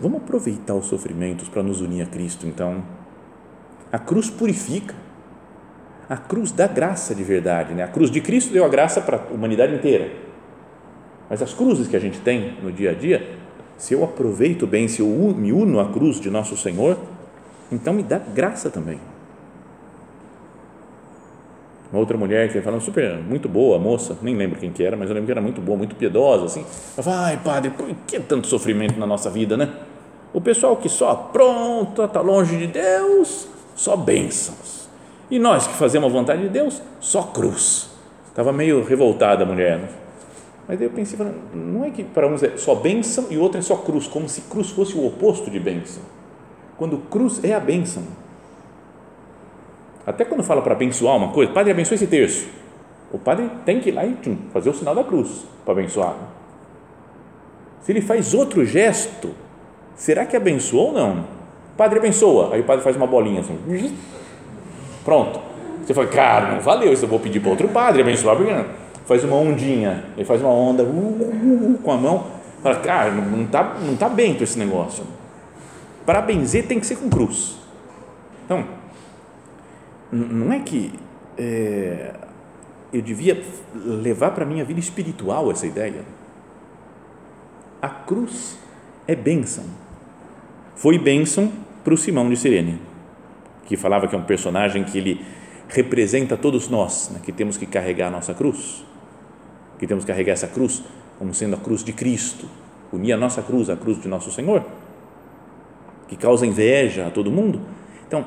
Vamos 0.00 0.18
aproveitar 0.18 0.74
os 0.74 0.86
sofrimentos 0.86 1.48
para 1.48 1.62
nos 1.62 1.80
unir 1.80 2.02
a 2.02 2.06
Cristo, 2.06 2.46
então. 2.46 2.82
A 3.90 3.98
cruz 3.98 4.28
purifica. 4.28 4.94
A 6.08 6.16
cruz 6.16 6.52
dá 6.52 6.66
graça 6.66 7.14
de 7.14 7.24
verdade, 7.24 7.74
né? 7.74 7.82
A 7.82 7.88
cruz 7.88 8.10
de 8.10 8.20
Cristo 8.20 8.52
deu 8.52 8.64
a 8.64 8.68
graça 8.68 9.00
para 9.00 9.16
a 9.16 9.32
humanidade 9.32 9.74
inteira. 9.74 10.12
Mas 11.28 11.42
as 11.42 11.52
cruzes 11.52 11.88
que 11.88 11.96
a 11.96 12.00
gente 12.00 12.20
tem 12.20 12.56
no 12.62 12.70
dia 12.70 12.90
a 12.90 12.94
dia, 12.94 13.36
se 13.76 13.94
eu 13.94 14.04
aproveito 14.04 14.66
bem, 14.66 14.86
se 14.86 15.00
eu 15.00 15.08
me 15.36 15.52
uno 15.52 15.80
à 15.80 15.90
cruz 15.90 16.20
de 16.20 16.30
nosso 16.30 16.56
Senhor, 16.56 16.96
então 17.72 17.92
me 17.92 18.02
dá 18.02 18.18
graça 18.18 18.70
também. 18.70 19.00
Uma 21.90 22.00
outra 22.00 22.16
mulher 22.16 22.52
que 22.52 22.60
falando 22.60 22.80
super, 22.80 23.16
muito 23.18 23.48
boa, 23.48 23.78
moça, 23.78 24.16
nem 24.20 24.36
lembro 24.36 24.58
quem 24.58 24.72
que 24.72 24.82
era, 24.82 24.96
mas 24.96 25.08
eu 25.08 25.14
lembro 25.14 25.26
que 25.26 25.32
era 25.32 25.40
muito 25.40 25.60
boa, 25.60 25.78
muito 25.78 25.94
piedosa, 25.94 26.44
assim. 26.44 26.64
Ela 26.96 27.02
fala, 27.02 27.26
ai 27.26 27.40
padre, 27.42 27.70
por 27.70 27.88
que 28.06 28.20
tanto 28.20 28.46
sofrimento 28.46 28.98
na 28.98 29.06
nossa 29.06 29.30
vida, 29.30 29.56
né? 29.56 29.72
O 30.36 30.40
pessoal 30.42 30.76
que 30.76 30.86
só 30.86 31.12
apronta, 31.12 32.04
está 32.04 32.20
longe 32.20 32.58
de 32.58 32.66
Deus, 32.66 33.48
só 33.74 33.96
bênçãos. 33.96 34.86
E 35.30 35.38
nós 35.38 35.66
que 35.66 35.72
fazemos 35.72 36.10
a 36.10 36.12
vontade 36.12 36.42
de 36.42 36.50
Deus, 36.50 36.82
só 37.00 37.22
cruz. 37.22 37.88
Estava 38.28 38.52
meio 38.52 38.84
revoltada 38.84 39.44
a 39.44 39.46
mulher, 39.46 39.78
né? 39.78 39.88
Mas 40.68 40.78
daí 40.78 40.88
eu 40.88 40.92
pensei, 40.92 41.18
não 41.54 41.86
é 41.86 41.90
que 41.90 42.04
para 42.04 42.26
uns 42.26 42.42
é 42.42 42.58
só 42.58 42.74
bênção 42.74 43.28
e 43.30 43.38
o 43.38 43.40
outro 43.40 43.58
é 43.58 43.62
só 43.62 43.76
cruz, 43.76 44.06
como 44.06 44.28
se 44.28 44.42
cruz 44.42 44.68
fosse 44.72 44.94
o 44.94 45.06
oposto 45.06 45.50
de 45.50 45.58
bênção. 45.58 46.02
Quando 46.76 46.98
cruz 46.98 47.42
é 47.42 47.54
a 47.54 47.60
bênção 47.60 48.02
até 50.06 50.22
quando 50.22 50.44
fala 50.44 50.60
para 50.60 50.74
abençoar 50.74 51.16
uma 51.16 51.32
coisa, 51.32 51.50
padre, 51.50 51.72
abençoe 51.72 51.94
esse 51.94 52.06
terço. 52.06 52.46
O 53.10 53.18
padre 53.18 53.50
tem 53.64 53.80
que 53.80 53.88
ir 53.88 53.92
lá 53.92 54.04
e 54.04 54.14
tchum, 54.14 54.36
fazer 54.52 54.68
o 54.68 54.74
sinal 54.74 54.94
da 54.94 55.02
cruz 55.02 55.46
para 55.64 55.72
abençoar. 55.72 56.14
Se 57.80 57.90
ele 57.90 58.02
faz 58.02 58.34
outro 58.34 58.66
gesto, 58.66 59.34
será 59.96 60.24
que 60.24 60.36
abençoou 60.36 60.88
ou 60.88 60.92
não? 60.92 61.24
Padre 61.76 61.98
abençoa, 61.98 62.54
aí 62.54 62.60
o 62.60 62.64
padre 62.64 62.84
faz 62.84 62.96
uma 62.96 63.06
bolinha 63.06 63.40
assim. 63.40 63.58
Pronto. 65.04 65.40
Você 65.84 65.94
fala, 65.94 66.06
cara, 66.06 66.52
não 66.52 66.60
valeu, 66.60 66.92
isso 66.92 67.04
eu 67.04 67.08
vou 67.08 67.20
pedir 67.20 67.40
para 67.40 67.50
outro 67.50 67.68
padre 67.68 68.02
abençoar, 68.02 68.36
porque 68.36 68.52
faz 69.04 69.22
uma 69.22 69.36
ondinha, 69.36 70.04
ele 70.16 70.24
faz 70.24 70.40
uma 70.40 70.50
onda 70.50 70.82
uh, 70.82 70.86
uh, 70.86 71.74
uh, 71.74 71.78
com 71.78 71.92
a 71.92 71.96
mão. 71.96 72.26
Fala, 72.62 72.76
cara, 72.76 73.10
não 73.12 73.44
está 73.44 73.76
não 73.80 73.96
tá 73.96 74.08
bem 74.08 74.36
esse 74.40 74.58
negócio. 74.58 75.04
Para 76.04 76.20
benzer 76.20 76.66
tem 76.66 76.80
que 76.80 76.86
ser 76.86 76.96
com 76.96 77.08
cruz. 77.08 77.56
Então, 78.44 78.64
não 80.10 80.52
é 80.52 80.60
que 80.60 80.92
é, 81.36 82.14
eu 82.92 83.02
devia 83.02 83.42
levar 83.74 84.30
para 84.30 84.44
a 84.44 84.46
minha 84.46 84.64
vida 84.64 84.80
espiritual 84.80 85.50
essa 85.50 85.66
ideia. 85.66 86.02
A 87.80 87.88
cruz 87.88 88.58
é 89.06 89.14
bênção. 89.14 89.64
Foi 90.76 90.98
bênção 90.98 91.50
para 91.82 91.94
o 91.94 91.96
Simão 91.96 92.28
de 92.28 92.36
Sirene, 92.36 92.78
que 93.64 93.76
falava 93.76 94.06
que 94.06 94.14
é 94.14 94.18
um 94.18 94.24
personagem 94.24 94.84
que 94.84 94.98
ele 94.98 95.24
representa 95.68 96.36
todos 96.36 96.68
nós, 96.68 97.10
né, 97.12 97.20
que 97.22 97.32
temos 97.32 97.56
que 97.56 97.66
carregar 97.66 98.08
a 98.08 98.10
nossa 98.10 98.34
cruz, 98.34 98.84
que 99.78 99.86
temos 99.86 100.04
que 100.04 100.12
carregar 100.12 100.34
essa 100.34 100.46
cruz 100.46 100.82
como 101.18 101.32
sendo 101.32 101.56
a 101.56 101.58
cruz 101.58 101.82
de 101.82 101.94
Cristo, 101.94 102.46
unir 102.92 103.12
a 103.12 103.16
nossa 103.16 103.40
cruz 103.42 103.70
à 103.70 103.76
cruz 103.76 104.00
de 104.00 104.06
nosso 104.06 104.30
Senhor, 104.30 104.62
que 106.08 106.16
causa 106.16 106.46
inveja 106.46 107.06
a 107.06 107.10
todo 107.10 107.30
mundo. 107.30 107.62
Então, 108.06 108.26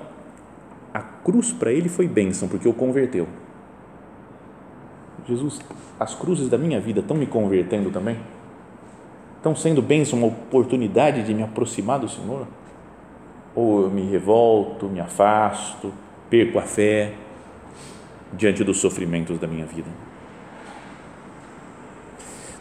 a 0.92 1.02
cruz 1.02 1.52
para 1.52 1.72
ele 1.72 1.88
foi 1.88 2.08
bênção, 2.08 2.48
porque 2.48 2.68
o 2.68 2.74
converteu. 2.74 3.28
Jesus, 5.28 5.62
as 6.00 6.16
cruzes 6.16 6.50
da 6.50 6.58
minha 6.58 6.82
vida 6.82 7.02
estão 7.02 7.16
me 7.16 7.28
convertendo 7.28 7.92
também? 7.92 8.18
Estão 9.40 9.56
sendo 9.56 9.82
bênção, 9.82 10.20
uma 10.20 10.28
oportunidade 10.28 11.24
de 11.24 11.34
me 11.34 11.42
aproximar 11.42 11.98
do 11.98 12.10
Senhor? 12.10 12.46
Ou 13.56 13.84
eu 13.84 13.90
me 13.90 14.02
revolto, 14.02 14.88
me 14.88 15.00
afasto, 15.00 15.94
perco 16.30 16.60
a 16.60 16.62
fé 16.62 17.14
diante 18.34 18.66
dos 18.66 18.82
sofrimentos 18.82 19.40
da 19.40 19.48
minha 19.48 19.66
vida? 19.66 19.88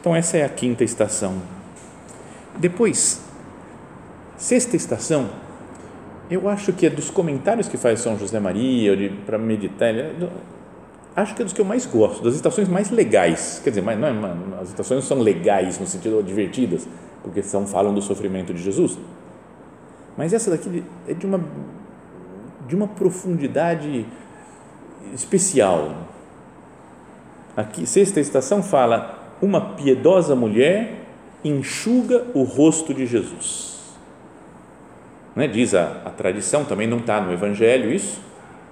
Então, 0.01 0.15
essa 0.15 0.37
é 0.37 0.45
a 0.45 0.49
quinta 0.49 0.85
estação. 0.85 1.43
Depois, 2.57 3.25
sexta 4.37 4.77
estação, 4.77 5.31
eu 6.31 6.49
acho 6.49 6.73
que 6.73 6.87
é 6.87 6.91
dos 6.91 7.11
comentários 7.11 7.69
que 7.69 7.77
faz 7.77 7.99
São 7.99 8.17
José 8.17 8.39
Maria, 8.39 8.97
para 9.27 9.37
meditar, 9.37 9.93
acho 11.23 11.35
que 11.35 11.43
é 11.43 11.45
dos 11.45 11.53
que 11.53 11.61
eu 11.61 11.65
mais 11.65 11.87
gosto, 11.87 12.23
das 12.23 12.35
estações 12.35 12.69
mais 12.69 12.91
legais. 12.91 13.61
Quer 13.63 13.71
dizer, 13.71 13.83
mas 13.83 13.99
não 13.99 14.09
é, 14.09 14.61
as 14.61 14.69
estações 14.69 15.05
são 15.05 15.19
legais 15.19 15.79
no 15.79 15.87
sentido 15.87 16.23
divertidas, 16.23 16.87
porque 17.23 17.43
são, 17.43 17.67
falam 17.67 17.93
do 17.93 18.01
sofrimento 18.01 18.53
de 18.55 18.63
Jesus. 18.63 18.99
Mas 20.17 20.33
essa 20.33 20.51
daqui 20.51 20.85
é 21.07 21.15
de 21.15 21.27
uma, 21.27 21.41
de 22.67 22.77
uma 22.77 22.89
profundidade 22.89 24.07
especial. 25.15 25.95
Aqui, 27.57 27.87
sexta 27.87 28.21
estação 28.21 28.63
fala: 28.63 29.19
uma 29.41 29.61
piedosa 29.75 30.35
mulher 30.35 31.05
enxuga 31.45 32.27
o 32.35 32.43
rosto 32.43 32.93
de 32.93 33.07
Jesus. 33.07 33.79
Né? 35.35 35.47
Diz 35.47 35.75
a, 35.75 36.03
a 36.05 36.11
tradição, 36.11 36.65
também 36.65 36.87
não 36.87 36.99
está 36.99 37.21
no 37.21 37.33
Evangelho 37.33 37.93
isso, 37.93 38.21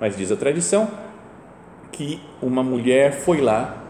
mas 0.00 0.16
diz 0.16 0.32
a 0.32 0.36
tradição 0.36 1.05
que 1.92 2.20
uma 2.42 2.62
mulher 2.62 3.12
foi 3.12 3.40
lá, 3.40 3.82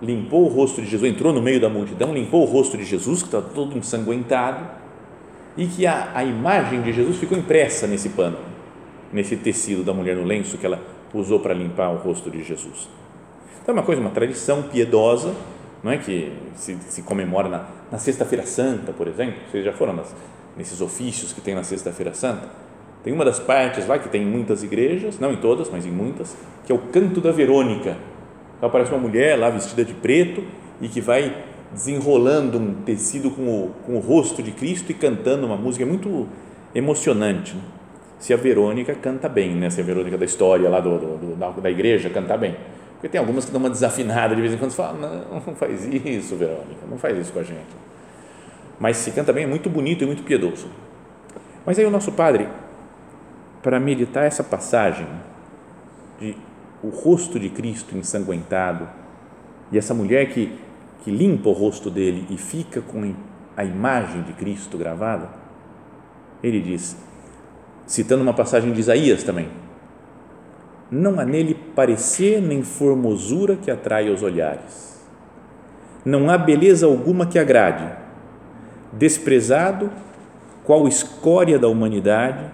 limpou 0.00 0.44
o 0.44 0.48
rosto 0.48 0.82
de 0.82 0.88
Jesus, 0.88 1.10
entrou 1.10 1.32
no 1.32 1.40
meio 1.40 1.60
da 1.60 1.68
multidão, 1.68 2.12
limpou 2.12 2.42
o 2.42 2.44
rosto 2.44 2.76
de 2.76 2.84
Jesus, 2.84 3.22
que 3.22 3.28
está 3.28 3.40
todo 3.40 3.76
ensanguentado, 3.76 4.66
e 5.56 5.66
que 5.66 5.86
a, 5.86 6.10
a 6.14 6.24
imagem 6.24 6.82
de 6.82 6.92
Jesus 6.92 7.18
ficou 7.18 7.36
impressa 7.36 7.86
nesse 7.86 8.08
pano, 8.10 8.38
nesse 9.12 9.36
tecido 9.36 9.84
da 9.84 9.92
mulher 9.92 10.16
no 10.16 10.24
lenço 10.24 10.58
que 10.58 10.66
ela 10.66 10.80
usou 11.14 11.40
para 11.40 11.54
limpar 11.54 11.90
o 11.90 11.96
rosto 11.96 12.30
de 12.30 12.42
Jesus. 12.42 12.88
Então 13.62 13.74
é 13.74 13.78
uma 13.78 13.84
coisa, 13.84 14.00
uma 14.00 14.10
tradição 14.10 14.62
piedosa, 14.62 15.34
não 15.82 15.92
é 15.92 15.98
que 15.98 16.32
se, 16.56 16.76
se 16.88 17.02
comemora 17.02 17.48
na, 17.48 17.66
na 17.90 17.98
Sexta-feira 17.98 18.46
Santa, 18.46 18.92
por 18.92 19.06
exemplo. 19.08 19.36
Vocês 19.50 19.64
já 19.64 19.72
foram 19.72 19.92
nas, 19.92 20.14
nesses 20.56 20.80
ofícios 20.80 21.32
que 21.32 21.40
tem 21.40 21.54
na 21.54 21.62
Sexta-feira 21.62 22.14
Santa? 22.14 22.48
Tem 23.02 23.12
uma 23.12 23.24
das 23.24 23.40
partes 23.40 23.86
lá 23.86 23.98
que 23.98 24.08
tem 24.08 24.22
em 24.22 24.26
muitas 24.26 24.62
igrejas, 24.62 25.18
não 25.18 25.32
em 25.32 25.36
todas, 25.36 25.68
mas 25.70 25.84
em 25.84 25.90
muitas, 25.90 26.36
que 26.64 26.72
é 26.72 26.74
o 26.74 26.78
canto 26.78 27.20
da 27.20 27.32
Verônica. 27.32 27.96
Então 28.56 28.68
aparece 28.68 28.92
uma 28.92 29.00
mulher 29.00 29.36
lá 29.36 29.50
vestida 29.50 29.84
de 29.84 29.92
preto 29.92 30.44
e 30.80 30.88
que 30.88 31.00
vai 31.00 31.34
desenrolando 31.72 32.58
um 32.58 32.74
tecido 32.74 33.30
com 33.30 33.42
o, 33.42 33.70
com 33.84 33.96
o 33.96 33.98
rosto 33.98 34.42
de 34.42 34.52
Cristo 34.52 34.92
e 34.92 34.94
cantando 34.94 35.46
uma 35.46 35.56
música 35.56 35.84
muito 35.84 36.28
emocionante. 36.74 37.54
Né? 37.54 37.62
Se 38.18 38.32
a 38.32 38.36
Verônica 38.36 38.94
canta 38.94 39.28
bem, 39.28 39.54
né? 39.54 39.68
se 39.68 39.80
a 39.80 39.84
Verônica 39.84 40.16
da 40.16 40.24
história 40.24 40.68
lá 40.68 40.78
do, 40.78 40.98
do, 40.98 41.36
da, 41.36 41.50
da 41.50 41.70
igreja 41.70 42.08
canta 42.08 42.36
bem. 42.36 42.54
Porque 42.94 43.08
tem 43.08 43.18
algumas 43.18 43.44
que 43.44 43.50
dão 43.50 43.58
uma 43.58 43.70
desafinada 43.70 44.36
de 44.36 44.40
vez 44.40 44.54
em 44.54 44.58
quando, 44.58 44.70
fala, 44.72 44.96
não, 44.96 45.40
não 45.40 45.54
faz 45.56 45.84
isso, 45.84 46.36
Verônica, 46.36 46.86
não 46.88 46.98
faz 46.98 47.18
isso 47.18 47.32
com 47.32 47.40
a 47.40 47.42
gente. 47.42 47.66
Mas 48.78 48.96
se 48.98 49.10
canta 49.10 49.32
bem, 49.32 49.42
é 49.42 49.46
muito 49.46 49.68
bonito 49.68 50.04
e 50.04 50.06
muito 50.06 50.22
piedoso. 50.22 50.68
Mas 51.66 51.78
aí 51.78 51.84
o 51.84 51.90
nosso 51.90 52.12
padre, 52.12 52.46
para 53.62 53.78
meditar 53.78 54.24
essa 54.24 54.42
passagem 54.42 55.06
de 56.18 56.36
o 56.82 56.88
rosto 56.88 57.38
de 57.38 57.48
Cristo 57.48 57.96
ensanguentado 57.96 58.88
e 59.70 59.78
essa 59.78 59.94
mulher 59.94 60.28
que, 60.30 60.58
que 61.04 61.10
limpa 61.10 61.48
o 61.48 61.52
rosto 61.52 61.88
dele 61.88 62.26
e 62.28 62.36
fica 62.36 62.80
com 62.80 63.14
a 63.56 63.64
imagem 63.64 64.22
de 64.22 64.32
Cristo 64.32 64.76
gravada, 64.76 65.28
ele 66.42 66.60
diz, 66.60 66.96
citando 67.86 68.22
uma 68.22 68.34
passagem 68.34 68.72
de 68.72 68.80
Isaías 68.80 69.22
também, 69.22 69.48
não 70.90 71.20
há 71.20 71.24
nele 71.24 71.54
parecer 71.54 72.42
nem 72.42 72.62
formosura 72.62 73.56
que 73.56 73.70
atrai 73.70 74.10
os 74.10 74.22
olhares. 74.22 75.00
Não 76.04 76.28
há 76.28 76.36
beleza 76.36 76.84
alguma 76.84 77.26
que 77.26 77.38
agrade. 77.38 77.88
Desprezado, 78.92 79.90
qual 80.64 80.86
escória 80.86 81.58
da 81.58 81.68
humanidade, 81.68 82.44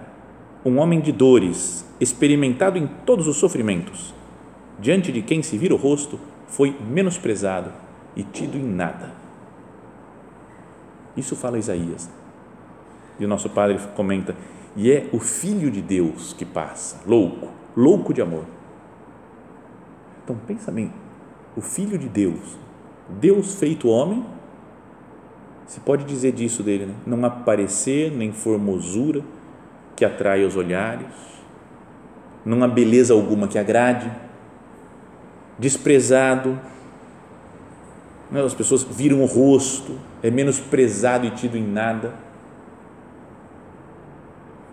um 0.65 0.77
homem 0.79 0.99
de 0.99 1.11
dores, 1.11 1.85
experimentado 1.99 2.77
em 2.77 2.87
todos 3.05 3.27
os 3.27 3.37
sofrimentos, 3.37 4.13
diante 4.79 5.11
de 5.11 5.21
quem 5.21 5.41
se 5.41 5.57
vira 5.57 5.73
o 5.73 5.77
rosto, 5.77 6.19
foi 6.47 6.75
menosprezado 6.89 7.71
e 8.15 8.23
tido 8.23 8.57
em 8.57 8.63
nada. 8.63 9.13
Isso 11.15 11.35
fala 11.35 11.57
Isaías. 11.57 12.09
E 13.19 13.25
o 13.25 13.27
nosso 13.27 13.49
padre 13.49 13.79
comenta: 13.95 14.35
e 14.75 14.91
é 14.91 15.09
o 15.11 15.19
Filho 15.19 15.69
de 15.69 15.81
Deus 15.81 16.33
que 16.33 16.45
passa, 16.45 17.01
louco, 17.05 17.49
louco 17.75 18.13
de 18.13 18.21
amor. 18.21 18.45
Então 20.23 20.37
pensa 20.47 20.71
bem, 20.71 20.93
o 21.55 21.61
Filho 21.61 21.97
de 21.97 22.07
Deus, 22.07 22.57
Deus 23.19 23.55
feito 23.55 23.89
homem, 23.89 24.25
se 25.65 25.79
pode 25.79 26.03
dizer 26.05 26.31
disso 26.31 26.63
dele, 26.63 26.87
né? 26.87 26.95
não 27.05 27.23
aparecer 27.25 28.11
nem 28.11 28.31
formosura 28.31 29.23
que 29.99 30.05
atrai 30.05 30.45
os 30.45 30.55
olhares, 30.55 31.05
não 32.45 32.63
há 32.63 32.67
beleza 32.69 33.13
alguma 33.13 33.49
que 33.49 33.59
agrade, 33.59 34.09
desprezado, 35.57 36.57
né? 38.31 38.41
as 38.41 38.53
pessoas 38.53 38.81
viram 38.81 39.21
o 39.21 39.25
rosto, 39.25 39.99
é 40.23 40.31
menosprezado 40.31 41.27
e 41.27 41.31
tido 41.31 41.57
em 41.57 41.67
nada. 41.67 42.13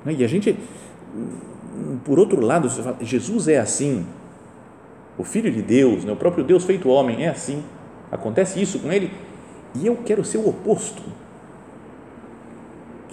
Né? 0.04 0.14
E 0.18 0.24
a 0.24 0.28
gente 0.28 0.56
por 2.04 2.20
outro 2.20 2.40
lado, 2.40 2.70
fala, 2.70 2.98
Jesus 3.00 3.48
é 3.48 3.58
assim, 3.58 4.06
o 5.18 5.24
Filho 5.24 5.50
de 5.50 5.60
Deus, 5.60 6.04
né, 6.04 6.12
o 6.12 6.16
próprio 6.16 6.44
Deus 6.44 6.64
feito 6.64 6.88
homem 6.88 7.24
é 7.24 7.28
assim, 7.28 7.64
acontece 8.12 8.62
isso 8.62 8.78
com 8.78 8.92
ele, 8.92 9.10
e 9.74 9.86
eu 9.88 9.96
quero 9.96 10.24
ser 10.24 10.38
o 10.38 10.48
oposto. 10.48 11.02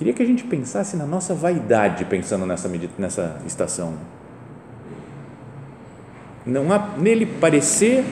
Queria 0.04 0.16
que 0.16 0.24
a 0.24 0.26
gente 0.26 0.44
pensasse 0.44 0.98
na 0.98 1.06
nossa 1.06 1.34
vaidade 1.34 2.04
pensando 2.04 2.46
nessa, 2.46 2.70
nessa 2.98 3.42
estação. 3.48 3.94
Não 6.46 6.74
há 6.74 6.90
nele 6.98 7.26
parecer 7.26 8.04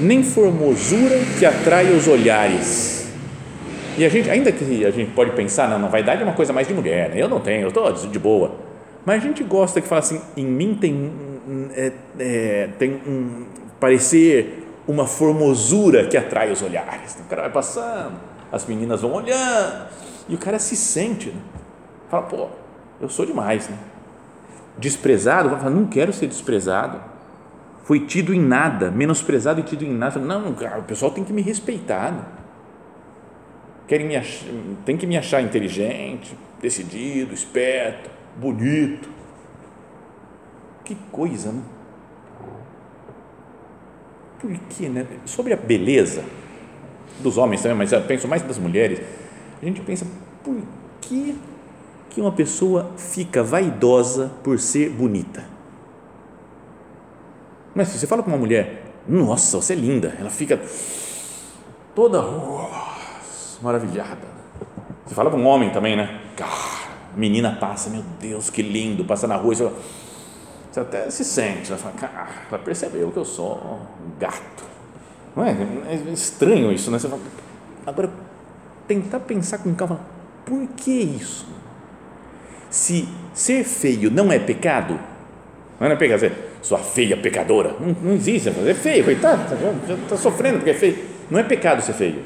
nem 0.00 0.22
formosura 0.22 1.14
que 1.38 1.44
atrai 1.44 1.92
os 1.92 2.08
olhares. 2.08 3.06
E 3.98 4.04
a 4.06 4.08
gente, 4.08 4.30
ainda 4.30 4.50
que 4.50 4.82
a 4.82 4.90
gente 4.90 5.10
pode 5.10 5.32
pensar, 5.32 5.68
não, 5.68 5.78
na 5.78 5.88
vaidade 5.88 6.22
é 6.22 6.24
uma 6.24 6.32
coisa 6.32 6.54
mais 6.54 6.66
de 6.66 6.72
mulher, 6.72 7.10
né? 7.10 7.20
eu 7.20 7.28
não 7.28 7.38
tenho, 7.38 7.60
eu 7.60 7.68
estou 7.68 7.92
de 7.92 8.18
boa. 8.18 8.52
Mas 9.04 9.22
a 9.22 9.26
gente 9.26 9.44
gosta 9.44 9.82
que 9.82 9.86
fala 9.86 9.98
assim, 9.98 10.22
em 10.34 10.46
mim 10.46 10.74
tem, 10.74 11.12
é, 11.74 11.92
é, 12.18 12.68
tem 12.78 12.92
um 13.06 13.44
parecer 13.78 14.66
uma 14.88 15.06
formosura 15.06 16.06
que 16.06 16.16
atrai 16.16 16.50
os 16.50 16.62
olhares. 16.62 17.14
O 17.20 17.28
cara 17.28 17.42
vai 17.42 17.50
passando, 17.50 18.14
as 18.50 18.64
meninas 18.64 19.02
vão 19.02 19.12
olhando 19.12 19.84
e 20.28 20.34
o 20.34 20.38
cara 20.38 20.58
se 20.58 20.76
sente, 20.76 21.30
né? 21.30 21.40
fala, 22.08 22.22
pô, 22.24 22.48
eu 23.00 23.08
sou 23.08 23.26
demais, 23.26 23.68
né? 23.68 23.78
Desprezado, 24.78 25.50
fala, 25.50 25.70
não 25.70 25.86
quero 25.86 26.12
ser 26.12 26.26
desprezado. 26.26 27.00
Foi 27.84 28.00
tido 28.00 28.32
em 28.32 28.40
nada, 28.40 28.90
menosprezado 28.90 29.60
e 29.60 29.62
tido 29.62 29.84
em 29.84 29.92
nada. 29.92 30.18
Não, 30.18 30.50
o 30.50 30.82
pessoal 30.84 31.10
tem 31.10 31.22
que 31.22 31.32
me 31.32 31.42
respeitar. 31.42 32.12
Né? 32.12 32.24
Querem 33.86 34.06
me 34.06 34.14
tem 34.84 34.96
que 34.96 35.06
me 35.06 35.18
achar 35.18 35.42
inteligente, 35.42 36.36
decidido, 36.60 37.34
esperto 37.34 38.10
bonito. 38.36 39.08
Que 40.84 40.94
coisa, 41.10 41.52
né? 41.52 41.62
Por 44.40 44.50
que, 44.68 44.88
né? 44.88 45.06
Sobre 45.24 45.54
a 45.54 45.56
beleza 45.56 46.22
dos 47.20 47.38
homens 47.38 47.62
também, 47.62 47.78
mas 47.78 47.92
eu 47.92 48.02
penso 48.02 48.28
mais 48.28 48.42
das 48.42 48.58
mulheres. 48.58 49.00
A 49.64 49.66
gente 49.66 49.80
pensa, 49.80 50.06
por 50.42 50.58
que, 51.00 51.34
que 52.10 52.20
uma 52.20 52.32
pessoa 52.32 52.90
fica 52.98 53.42
vaidosa 53.42 54.30
por 54.42 54.58
ser 54.58 54.90
bonita? 54.90 55.42
Mas 57.74 57.88
se 57.88 57.98
você 57.98 58.06
fala 58.06 58.22
com 58.22 58.28
uma 58.28 58.36
mulher, 58.36 58.92
nossa, 59.08 59.56
você 59.56 59.72
é 59.72 59.76
linda, 59.76 60.14
ela 60.20 60.28
fica 60.28 60.60
toda 61.94 62.22
maravilhada. 63.62 64.20
Você 65.06 65.14
fala 65.14 65.30
com 65.30 65.38
um 65.38 65.46
homem 65.46 65.70
também, 65.70 65.96
né? 65.96 66.20
Cara, 66.36 66.90
menina 67.16 67.56
passa, 67.58 67.88
meu 67.88 68.04
Deus, 68.20 68.50
que 68.50 68.60
lindo, 68.60 69.02
passa 69.06 69.26
na 69.26 69.36
rua, 69.36 69.54
você, 69.54 69.70
você 70.70 70.80
até 70.80 71.08
se 71.08 71.24
sente, 71.24 71.72
ela 71.72 71.80
fala, 71.80 71.94
cara, 71.94 72.28
ela 72.50 72.58
percebeu 72.58 73.10
que 73.10 73.16
eu 73.16 73.24
sou 73.24 73.54
um 73.54 74.18
gato. 74.18 74.64
Não 75.34 75.42
é? 75.42 75.56
É 75.88 76.12
estranho 76.12 76.70
isso, 76.70 76.90
né? 76.90 76.98
Você 76.98 77.08
fala, 77.08 77.22
agora, 77.86 78.10
tentar 78.86 79.20
pensar 79.20 79.58
com 79.58 79.74
calma, 79.74 80.00
por 80.44 80.66
que 80.76 80.90
isso? 80.90 81.46
Se 82.70 83.08
ser 83.32 83.64
feio 83.64 84.10
não 84.10 84.32
é 84.32 84.38
pecado, 84.38 84.98
não 85.80 85.86
é 85.86 85.96
pecado, 85.96 86.32
sua 86.60 86.78
feia 86.78 87.16
pecadora, 87.16 87.76
não, 87.80 87.96
não 88.02 88.12
existe, 88.14 88.48
é 88.48 88.74
feio, 88.74 89.04
coitado, 89.04 89.54
está 90.02 90.16
sofrendo 90.16 90.58
porque 90.58 90.70
é 90.70 90.74
feio. 90.74 91.14
Não 91.30 91.38
é 91.38 91.42
pecado 91.42 91.82
ser 91.82 91.94
feio. 91.94 92.22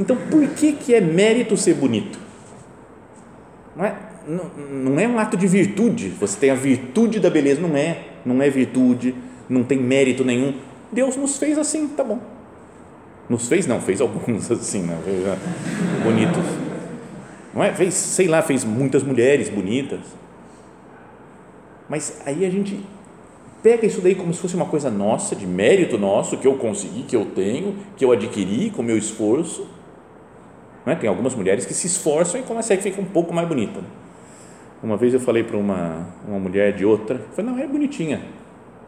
Então, 0.00 0.16
por 0.16 0.46
que, 0.48 0.72
que 0.72 0.94
é 0.94 1.00
mérito 1.00 1.56
ser 1.56 1.74
bonito? 1.74 2.18
Não 3.76 3.84
é? 3.84 3.94
não, 4.26 4.50
não 4.68 5.00
é 5.00 5.06
um 5.06 5.18
ato 5.18 5.36
de 5.36 5.46
virtude, 5.46 6.08
você 6.08 6.38
tem 6.38 6.50
a 6.50 6.54
virtude 6.54 7.20
da 7.20 7.30
beleza, 7.30 7.60
não 7.60 7.76
é, 7.76 7.98
não 8.24 8.40
é 8.42 8.48
virtude, 8.48 9.14
não 9.48 9.64
tem 9.64 9.78
mérito 9.78 10.24
nenhum. 10.24 10.54
Deus 10.90 11.16
nos 11.16 11.36
fez 11.38 11.58
assim, 11.58 11.88
tá 11.88 12.04
bom. 12.04 12.20
Nos 13.32 13.48
fez, 13.48 13.66
não, 13.66 13.80
fez 13.80 13.98
alguns 13.98 14.50
assim, 14.52 14.82
né? 14.82 14.94
bonitos. 16.04 16.44
Não 17.54 17.64
é? 17.64 17.72
Fez, 17.72 17.94
sei 17.94 18.28
lá, 18.28 18.42
fez 18.42 18.62
muitas 18.62 19.02
mulheres 19.02 19.48
bonitas. 19.48 20.00
Mas 21.88 22.20
aí 22.26 22.44
a 22.44 22.50
gente 22.50 22.78
pega 23.62 23.86
isso 23.86 24.02
daí 24.02 24.14
como 24.14 24.34
se 24.34 24.38
fosse 24.38 24.54
uma 24.54 24.66
coisa 24.66 24.90
nossa, 24.90 25.34
de 25.34 25.46
mérito 25.46 25.96
nosso, 25.96 26.36
que 26.36 26.46
eu 26.46 26.56
consegui, 26.56 27.04
que 27.04 27.16
eu 27.16 27.24
tenho, 27.24 27.76
que 27.96 28.04
eu 28.04 28.12
adquiri 28.12 28.68
com 28.68 28.82
meu 28.82 28.98
esforço. 28.98 29.66
Não 30.84 30.92
é? 30.92 30.96
Tem 30.96 31.08
algumas 31.08 31.34
mulheres 31.34 31.64
que 31.64 31.72
se 31.72 31.86
esforçam 31.86 32.38
e 32.38 32.42
conseguem 32.42 32.82
ficar 32.82 33.00
um 33.00 33.06
pouco 33.06 33.32
mais 33.32 33.48
bonita. 33.48 33.80
Uma 34.82 34.98
vez 34.98 35.14
eu 35.14 35.20
falei 35.20 35.42
para 35.42 35.56
uma, 35.56 36.06
uma 36.28 36.38
mulher 36.38 36.74
de 36.74 36.84
outra, 36.84 37.18
falei, 37.34 37.50
não, 37.50 37.58
é 37.58 37.66
bonitinha. 37.66 38.20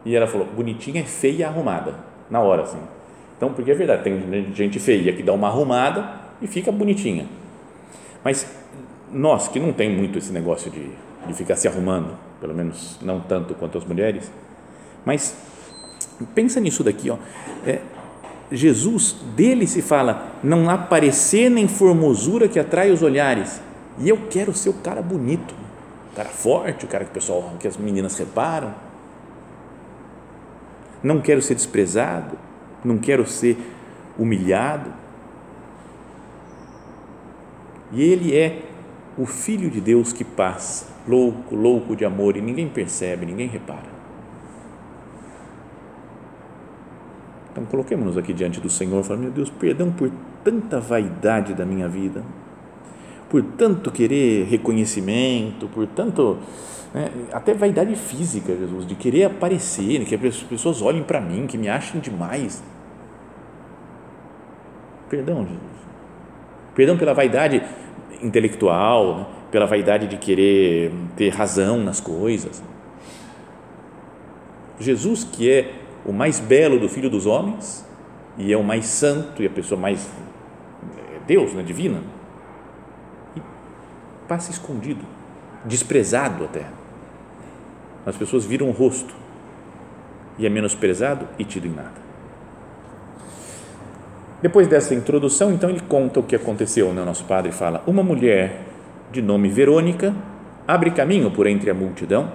E 0.05 0.15
ela 0.15 0.27
falou, 0.27 0.45
bonitinha 0.45 1.01
é 1.01 1.05
feia 1.05 1.37
e 1.37 1.43
arrumada, 1.43 1.95
na 2.29 2.41
hora, 2.41 2.61
assim. 2.61 2.94
Então, 3.37 3.53
porque 3.53 3.71
é 3.71 3.75
verdade, 3.75 4.03
tem 4.03 4.53
gente 4.53 4.79
feia 4.79 5.11
que 5.13 5.21
dá 5.21 5.33
uma 5.33 5.47
arrumada 5.47 6.21
e 6.41 6.47
fica 6.47 6.71
bonitinha. 6.71 7.27
Mas 8.23 8.49
nós, 9.11 9.47
que 9.47 9.59
não 9.59 9.73
tem 9.73 9.89
muito 9.89 10.17
esse 10.17 10.31
negócio 10.31 10.71
de, 10.71 10.89
de 11.27 11.33
ficar 11.33 11.55
se 11.55 11.67
arrumando, 11.67 12.17
pelo 12.39 12.53
menos 12.53 12.97
não 13.01 13.19
tanto 13.19 13.53
quanto 13.53 13.77
as 13.77 13.85
mulheres, 13.85 14.31
mas 15.05 15.35
pensa 16.33 16.59
nisso 16.59 16.83
daqui, 16.83 17.09
ó. 17.09 17.17
É, 17.65 17.79
Jesus, 18.51 19.15
dele 19.35 19.65
se 19.65 19.81
fala, 19.81 20.27
não 20.43 20.69
há 20.69 20.77
parecer 20.77 21.49
nem 21.49 21.67
formosura 21.67 22.47
que 22.47 22.59
atrai 22.59 22.91
os 22.91 23.01
olhares. 23.01 23.61
E 23.99 24.09
eu 24.09 24.17
quero 24.29 24.53
ser 24.53 24.69
o 24.69 24.73
cara 24.73 25.01
bonito, 25.01 25.55
o 26.11 26.15
cara 26.15 26.29
forte, 26.29 26.85
o 26.85 26.87
cara 26.87 27.05
que 27.05 27.11
o 27.11 27.13
pessoal, 27.13 27.53
que 27.59 27.67
as 27.67 27.77
meninas 27.77 28.17
reparam. 28.17 28.73
Não 31.01 31.21
quero 31.21 31.41
ser 31.41 31.55
desprezado, 31.55 32.37
não 32.85 32.97
quero 32.97 33.25
ser 33.27 33.57
humilhado. 34.17 34.91
E 37.91 38.01
ele 38.01 38.35
é 38.35 38.63
o 39.17 39.25
Filho 39.25 39.69
de 39.69 39.79
Deus 39.79 40.11
que 40.11 40.23
passa, 40.23 40.87
louco, 41.07 41.55
louco 41.55 41.95
de 41.95 42.03
amor, 42.03 42.35
e 42.35 42.41
ninguém 42.41 42.67
percebe, 42.67 43.25
ninguém 43.25 43.47
repara. 43.47 43.95
Então, 47.51 47.63
coloquemos-nos 47.63 48.17
aqui 48.17 48.33
diante 48.33 48.59
do 48.59 48.69
Senhor 48.69 49.01
falamos, 49.01 49.27
meu 49.27 49.33
Deus, 49.33 49.49
perdão 49.49 49.89
por 49.89 50.11
tanta 50.43 50.79
vaidade 50.79 51.53
da 51.53 51.65
minha 51.65 51.87
vida, 51.87 52.21
por 53.29 53.41
tanto 53.41 53.89
querer 53.91 54.45
reconhecimento, 54.45 55.69
por 55.69 55.87
tanto, 55.87 56.37
né, 56.93 57.09
até 57.31 57.53
vaidade 57.53 57.95
física, 57.95 58.53
Jesus, 58.53 58.85
de 58.85 58.95
querer 58.95 59.23
aparecer, 59.23 60.03
que 60.03 60.15
as 60.15 60.43
pessoas 60.43 60.81
olhem 60.81 61.01
para 61.01 61.21
mim, 61.21 61.47
que 61.47 61.57
me 61.57 61.69
achem 61.69 62.01
demais. 62.01 62.61
Perdão, 65.15 65.43
Jesus. 65.43 65.61
Perdão 66.75 66.97
pela 66.97 67.13
vaidade 67.13 67.63
intelectual, 68.21 69.17
né? 69.17 69.25
pela 69.49 69.65
vaidade 69.65 70.07
de 70.07 70.17
querer 70.17 70.91
ter 71.15 71.29
razão 71.29 71.79
nas 71.79 72.01
coisas. 72.01 72.61
Jesus, 74.77 75.23
que 75.23 75.49
é 75.49 75.73
o 76.05 76.11
mais 76.11 76.41
belo 76.41 76.77
do 76.77 76.89
filho 76.89 77.09
dos 77.09 77.25
homens 77.25 77.85
e 78.37 78.51
é 78.51 78.57
o 78.57 78.63
mais 78.63 78.87
santo 78.87 79.41
e 79.41 79.45
a 79.45 79.49
pessoa 79.49 79.79
mais 79.79 80.09
é 80.97 81.19
Deus, 81.25 81.53
né, 81.53 81.63
divina, 81.63 82.01
e 83.37 83.41
passa 84.27 84.51
escondido, 84.51 85.05
desprezado 85.63 86.43
até. 86.43 86.65
As 88.05 88.17
pessoas 88.17 88.45
viram 88.45 88.67
o 88.67 88.71
rosto 88.71 89.15
e 90.37 90.45
é 90.45 90.49
menosprezado 90.49 91.25
e 91.39 91.45
tido 91.45 91.67
em 91.67 91.71
nada. 91.73 92.04
Depois 94.45 94.67
dessa 94.67 94.93
introdução, 94.93 95.51
então 95.51 95.71
ele 95.71 95.79
conta 95.79 96.19
o 96.19 96.23
que 96.23 96.35
aconteceu. 96.35 96.93
Né? 96.93 97.01
O 97.01 97.05
nosso 97.05 97.23
padre 97.23 97.51
fala: 97.51 97.81
Uma 97.87 98.03
mulher 98.03 98.61
de 99.11 99.19
nome 99.19 99.49
Verônica 99.49 100.13
abre 100.67 100.91
caminho 100.91 101.31
por 101.31 101.47
entre 101.47 101.71
a 101.71 101.73
multidão, 101.73 102.31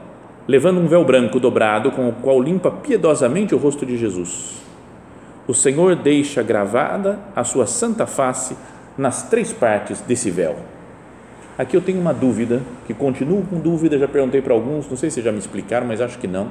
levando 0.48 0.80
um 0.80 0.88
véu 0.88 1.04
branco 1.04 1.38
dobrado 1.38 1.92
com 1.92 2.08
o 2.08 2.12
qual 2.14 2.42
limpa 2.42 2.68
piedosamente 2.68 3.54
o 3.54 3.58
rosto 3.58 3.86
de 3.86 3.96
Jesus. 3.96 4.60
O 5.46 5.54
Senhor 5.54 5.94
deixa 5.94 6.42
gravada 6.42 7.16
a 7.36 7.44
sua 7.44 7.64
santa 7.64 8.08
face 8.08 8.56
nas 8.98 9.30
três 9.30 9.52
partes 9.52 10.00
desse 10.00 10.32
véu. 10.32 10.56
Aqui 11.56 11.76
eu 11.76 11.80
tenho 11.80 12.00
uma 12.00 12.12
dúvida, 12.12 12.60
que 12.88 12.92
continuo 12.92 13.44
com 13.48 13.60
dúvida, 13.60 13.96
já 13.96 14.08
perguntei 14.08 14.42
para 14.42 14.52
alguns, 14.52 14.90
não 14.90 14.96
sei 14.96 15.10
se 15.10 15.22
já 15.22 15.30
me 15.30 15.38
explicaram, 15.38 15.86
mas 15.86 16.00
acho 16.00 16.18
que 16.18 16.26
não 16.26 16.48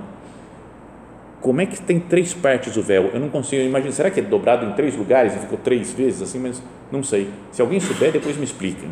como 1.41 1.62
é 1.62 1.65
que 1.65 1.82
tem 1.82 1.99
três 1.99 2.34
partes 2.34 2.75
o 2.75 2.82
véu? 2.82 3.12
Eu 3.13 3.19
não 3.19 3.30
consigo 3.30 3.62
imaginar. 3.62 3.93
Será 3.93 4.12
que 4.12 4.19
é 4.19 4.23
dobrado 4.23 4.65
em 4.65 4.73
três 4.73 4.95
lugares 4.95 5.36
e 5.36 5.39
ficou 5.39 5.58
três 5.58 5.91
vezes 5.93 6.21
assim? 6.21 6.39
Mas 6.39 6.62
não 6.91 7.02
sei. 7.02 7.30
Se 7.52 7.62
alguém 7.62 7.80
souber, 7.80 8.12
depois 8.12 8.36
me 8.36 8.43
expliquem. 8.43 8.89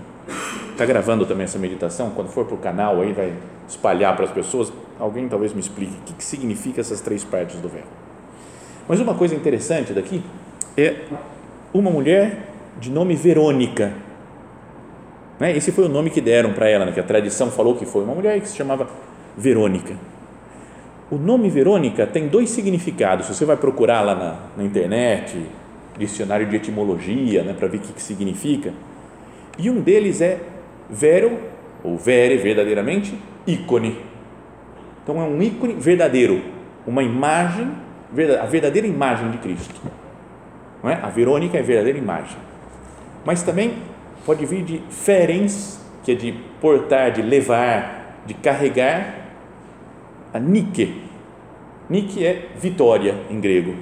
Está 0.71 0.85
gravando 0.85 1.25
também 1.25 1.43
essa 1.43 1.59
meditação? 1.59 2.11
Quando 2.11 2.29
for 2.29 2.45
para 2.45 2.55
o 2.55 2.57
canal, 2.57 3.01
aí 3.01 3.11
vai 3.11 3.33
espalhar 3.67 4.15
para 4.15 4.25
as 4.25 4.31
pessoas. 4.31 4.71
Alguém 4.97 5.27
talvez 5.27 5.53
me 5.53 5.59
explique 5.59 5.93
o 5.93 6.01
que, 6.05 6.13
que 6.13 6.23
significa 6.23 6.79
essas 6.79 7.01
três 7.01 7.23
partes 7.23 7.59
do 7.59 7.67
véu. 7.67 7.83
Mas 8.87 9.01
uma 9.01 9.13
coisa 9.13 9.35
interessante 9.35 9.91
daqui 9.91 10.23
é 10.77 11.01
uma 11.73 11.91
mulher 11.91 12.49
de 12.79 12.89
nome 12.89 13.15
Verônica. 13.15 13.91
Né? 15.37 15.55
Esse 15.55 15.71
foi 15.71 15.85
o 15.85 15.89
nome 15.89 16.09
que 16.09 16.21
deram 16.21 16.53
para 16.53 16.69
ela, 16.69 16.85
né? 16.85 16.91
que 16.93 16.99
a 16.99 17.03
tradição 17.03 17.51
falou 17.51 17.75
que 17.75 17.85
foi 17.85 18.03
uma 18.03 18.15
mulher 18.15 18.39
que 18.39 18.47
se 18.47 18.55
chamava 18.55 18.87
Verônica. 19.37 19.95
O 21.09 21.15
nome 21.15 21.49
Verônica 21.49 22.05
tem 22.05 22.27
dois 22.27 22.49
significados. 22.49 23.27
Você 23.27 23.45
vai 23.45 23.55
procurar 23.55 24.01
lá 24.01 24.13
na, 24.13 24.35
na 24.57 24.63
internet, 24.63 25.41
dicionário 25.97 26.45
de 26.47 26.55
etimologia, 26.57 27.43
né, 27.43 27.55
para 27.57 27.67
ver 27.69 27.77
o 27.77 27.79
que, 27.79 27.93
que 27.93 28.01
significa. 28.01 28.73
E 29.57 29.69
um 29.69 29.79
deles 29.79 30.19
é 30.19 30.39
vero, 30.89 31.39
ou 31.81 31.97
vere, 31.97 32.35
verdadeiramente, 32.37 33.17
ícone. 33.45 33.97
Então 35.01 35.21
é 35.21 35.23
um 35.23 35.41
ícone 35.41 35.75
verdadeiro, 35.75 36.41
uma 36.85 37.01
imagem, 37.01 37.71
a 38.41 38.45
verdadeira 38.45 38.85
imagem 38.85 39.31
de 39.31 39.37
Cristo. 39.37 39.79
Não 40.83 40.89
é? 40.89 40.95
A 40.95 41.07
Verônica 41.07 41.57
é 41.57 41.61
a 41.61 41.63
verdadeira 41.63 41.97
imagem. 41.97 42.37
Mas 43.23 43.43
também 43.43 43.75
pode 44.25 44.45
vir 44.45 44.61
de 44.61 44.81
ferens, 44.89 45.79
que 46.03 46.11
é 46.11 46.15
de 46.15 46.33
portar, 46.59 47.11
de 47.11 47.21
levar, 47.21 48.21
de 48.25 48.33
carregar 48.33 49.26
a 50.33 50.39
Nike. 50.39 51.03
Nike 51.89 52.25
é 52.25 52.49
vitória 52.59 53.15
em 53.29 53.39
grego, 53.39 53.75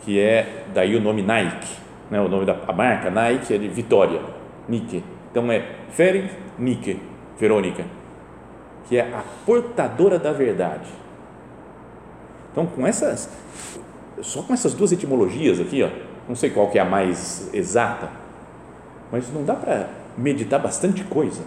que 0.00 0.20
é 0.20 0.66
daí 0.72 0.94
o 0.94 1.00
nome 1.00 1.22
Nike, 1.22 1.76
né? 2.10 2.20
o 2.20 2.28
nome 2.28 2.44
da 2.44 2.54
marca 2.72 3.10
Nike 3.10 3.54
é 3.54 3.58
de 3.58 3.68
vitória, 3.68 4.20
Nike. 4.68 5.02
Então 5.30 5.50
é 5.50 5.64
Ferenc 5.90 6.30
Nike, 6.58 7.00
Verônica, 7.38 7.84
que 8.88 8.96
é 8.96 9.02
a 9.02 9.24
portadora 9.44 10.18
da 10.18 10.32
verdade. 10.32 10.88
Então 12.52 12.66
com 12.66 12.86
essas, 12.86 13.28
só 14.22 14.42
com 14.42 14.54
essas 14.54 14.74
duas 14.74 14.92
etimologias 14.92 15.60
aqui, 15.60 15.82
ó, 15.82 15.88
não 16.28 16.36
sei 16.36 16.50
qual 16.50 16.70
que 16.70 16.78
é 16.78 16.82
a 16.82 16.84
mais 16.84 17.52
exata, 17.52 18.08
mas 19.10 19.32
não 19.32 19.44
dá 19.44 19.54
para 19.54 19.88
meditar 20.16 20.60
bastante 20.60 21.02
coisa. 21.02 21.42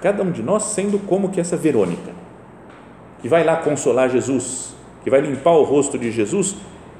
Cada 0.00 0.22
um 0.22 0.30
de 0.30 0.42
nós 0.42 0.62
sendo 0.62 0.98
como 1.06 1.28
que 1.28 1.38
essa 1.38 1.58
Verônica 1.58 2.10
que 3.20 3.28
vai 3.28 3.44
lá 3.44 3.56
consolar 3.56 4.08
Jesus, 4.08 4.74
que 5.02 5.10
vai 5.10 5.20
limpar 5.20 5.52
o 5.52 5.62
rosto 5.62 5.98
de 5.98 6.10
Jesus 6.10 6.56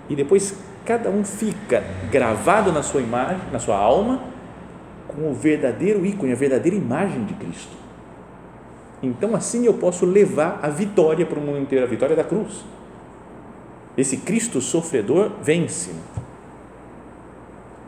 e 0.09 0.15
depois 0.15 0.55
cada 0.85 1.11
um 1.11 1.25
fica 1.25 1.85
gravado 2.11 2.73
na 2.73 2.83
sua 2.83 3.01
imagem, 3.01 3.41
na 3.53 3.59
sua 3.59 3.77
alma, 3.77 4.21
com 5.09 5.31
o 5.31 5.35
verdadeiro 5.35 6.05
ícone, 6.05 6.33
a 6.33 6.37
verdadeira 6.37 6.77
imagem 6.77 7.25
de 7.25 7.35
Cristo. 7.35 7.77
Então 9.03 9.35
assim 9.35 9.65
eu 9.65 9.75
posso 9.75 10.05
levar 10.05 10.61
a 10.63 10.69
vitória 10.69 11.25
para 11.25 11.39
o 11.39 11.43
mundo 11.43 11.59
inteiro, 11.59 11.85
a 11.85 11.89
vitória 11.89 12.15
da 12.15 12.25
cruz. 12.25 12.65
Esse 13.97 14.19
Cristo 14.19 14.61
sofredor 14.61 15.33
vence. 15.43 15.91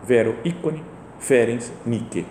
Vero 0.05 0.37
ícone, 0.45 0.83
ferens 1.19 1.73
nike. 1.87 2.27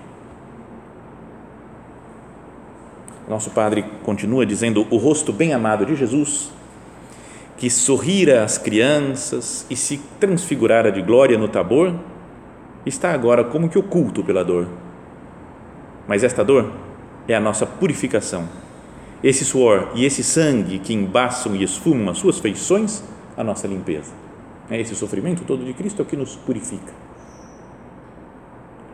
Nosso 3.27 3.51
Padre 3.51 3.83
continua 4.03 4.45
dizendo: 4.45 4.85
o 4.89 4.97
rosto 4.97 5.31
bem 5.31 5.53
amado 5.53 5.85
de 5.85 5.95
Jesus, 5.95 6.51
que 7.57 7.69
sorrira 7.69 8.43
às 8.43 8.57
crianças 8.57 9.65
e 9.69 9.75
se 9.75 9.99
transfigurara 10.19 10.91
de 10.91 11.01
glória 11.01 11.37
no 11.37 11.47
Tabor, 11.47 11.93
está 12.85 13.11
agora 13.11 13.43
como 13.43 13.69
que 13.69 13.77
oculto 13.77 14.23
pela 14.23 14.43
dor. 14.43 14.67
Mas 16.07 16.23
esta 16.23 16.43
dor 16.43 16.71
é 17.27 17.35
a 17.35 17.39
nossa 17.39 17.65
purificação. 17.65 18.47
Esse 19.23 19.45
suor 19.45 19.91
e 19.93 20.03
esse 20.03 20.23
sangue 20.23 20.79
que 20.79 20.93
embaçam 20.93 21.55
e 21.55 21.63
esfumam 21.63 22.09
as 22.09 22.17
suas 22.17 22.39
feições, 22.39 23.03
a 23.37 23.43
nossa 23.43 23.67
limpeza. 23.67 24.11
É 24.69 24.79
esse 24.79 24.95
sofrimento 24.95 25.43
todo 25.43 25.63
de 25.63 25.73
Cristo 25.73 26.01
é 26.01 26.03
o 26.03 26.05
que 26.05 26.17
nos 26.17 26.35
purifica. 26.35 26.91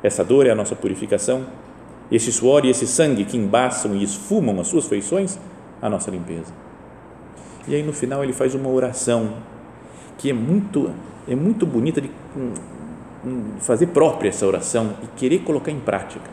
Essa 0.03 0.23
dor 0.23 0.45
é 0.45 0.51
a 0.51 0.55
nossa 0.55 0.75
purificação 0.75 1.45
esse 2.11 2.31
suor 2.31 2.65
e 2.65 2.69
esse 2.69 2.87
sangue 2.87 3.25
que 3.25 3.37
embaçam 3.37 3.95
e 3.95 4.03
esfumam 4.03 4.59
as 4.59 4.67
suas 4.67 4.85
feições, 4.85 5.37
a 5.81 5.89
nossa 5.89 6.09
limpeza. 6.09 6.53
E 7.67 7.75
aí 7.75 7.83
no 7.83 7.93
final 7.93 8.23
ele 8.23 8.33
faz 8.33 8.55
uma 8.55 8.69
oração 8.69 9.33
que 10.17 10.29
é 10.29 10.33
muito 10.33 10.91
é 11.27 11.35
muito 11.35 11.65
bonita 11.65 11.99
de 11.99 12.09
fazer 13.59 13.87
própria 13.87 14.29
essa 14.29 14.45
oração 14.45 14.95
e 15.03 15.07
querer 15.17 15.39
colocar 15.39 15.71
em 15.71 15.79
prática. 15.79 16.29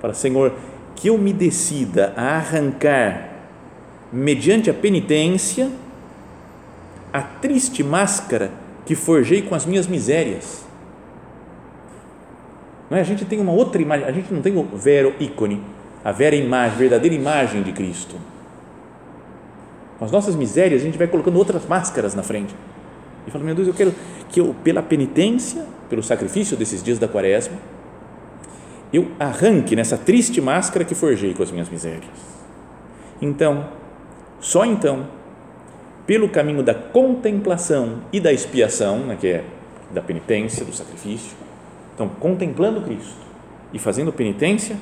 Para 0.00 0.12
Senhor, 0.12 0.52
que 0.96 1.08
eu 1.08 1.16
me 1.16 1.32
decida 1.32 2.12
a 2.16 2.36
arrancar 2.36 3.30
mediante 4.12 4.68
a 4.68 4.74
penitência, 4.74 5.70
a 7.12 7.22
triste 7.22 7.82
máscara 7.82 8.50
que 8.84 8.94
forjei 8.94 9.42
com 9.42 9.54
as 9.54 9.64
minhas 9.64 9.86
misérias. 9.86 10.63
Não 12.90 12.98
é? 12.98 13.00
A 13.00 13.04
gente 13.04 13.24
tem 13.24 13.40
uma 13.40 13.52
outra 13.52 13.80
imagem, 13.80 14.06
a 14.06 14.12
gente 14.12 14.32
não 14.32 14.42
tem 14.42 14.56
o 14.56 14.64
vero 14.76 15.14
ícone, 15.18 15.62
a 16.04 16.12
vera 16.12 16.36
imagem, 16.36 16.78
verdadeira 16.78 17.14
imagem 17.14 17.62
de 17.62 17.72
Cristo. 17.72 18.16
Com 19.98 20.04
as 20.04 20.10
nossas 20.10 20.34
misérias, 20.34 20.82
a 20.82 20.84
gente 20.84 20.98
vai 20.98 21.06
colocando 21.06 21.36
outras 21.36 21.66
máscaras 21.66 22.14
na 22.14 22.22
frente. 22.22 22.54
E 23.26 23.30
fala, 23.30 23.44
meu 23.44 23.54
Deus, 23.54 23.68
eu 23.68 23.74
quero 23.74 23.94
que 24.28 24.40
eu, 24.40 24.54
pela 24.62 24.82
penitência, 24.82 25.64
pelo 25.88 26.02
sacrifício 26.02 26.56
desses 26.56 26.82
dias 26.82 26.98
da 26.98 27.08
quaresma, 27.08 27.56
eu 28.92 29.10
arranque 29.18 29.74
nessa 29.74 29.96
triste 29.96 30.40
máscara 30.40 30.84
que 30.84 30.94
forjei 30.94 31.34
com 31.34 31.42
as 31.42 31.50
minhas 31.50 31.68
misérias. 31.68 32.04
Então, 33.20 33.68
só 34.40 34.64
então, 34.64 35.06
pelo 36.06 36.28
caminho 36.28 36.62
da 36.62 36.74
contemplação 36.74 38.00
e 38.12 38.20
da 38.20 38.32
expiação, 38.32 38.98
né, 38.98 39.16
que 39.18 39.26
é 39.26 39.44
da 39.90 40.02
penitência, 40.02 40.64
do 40.64 40.72
sacrifício, 40.72 41.32
então, 41.94 42.08
contemplando 42.08 42.82
Cristo 42.82 43.24
e 43.72 43.78
fazendo 43.78 44.12
penitência, 44.12 44.76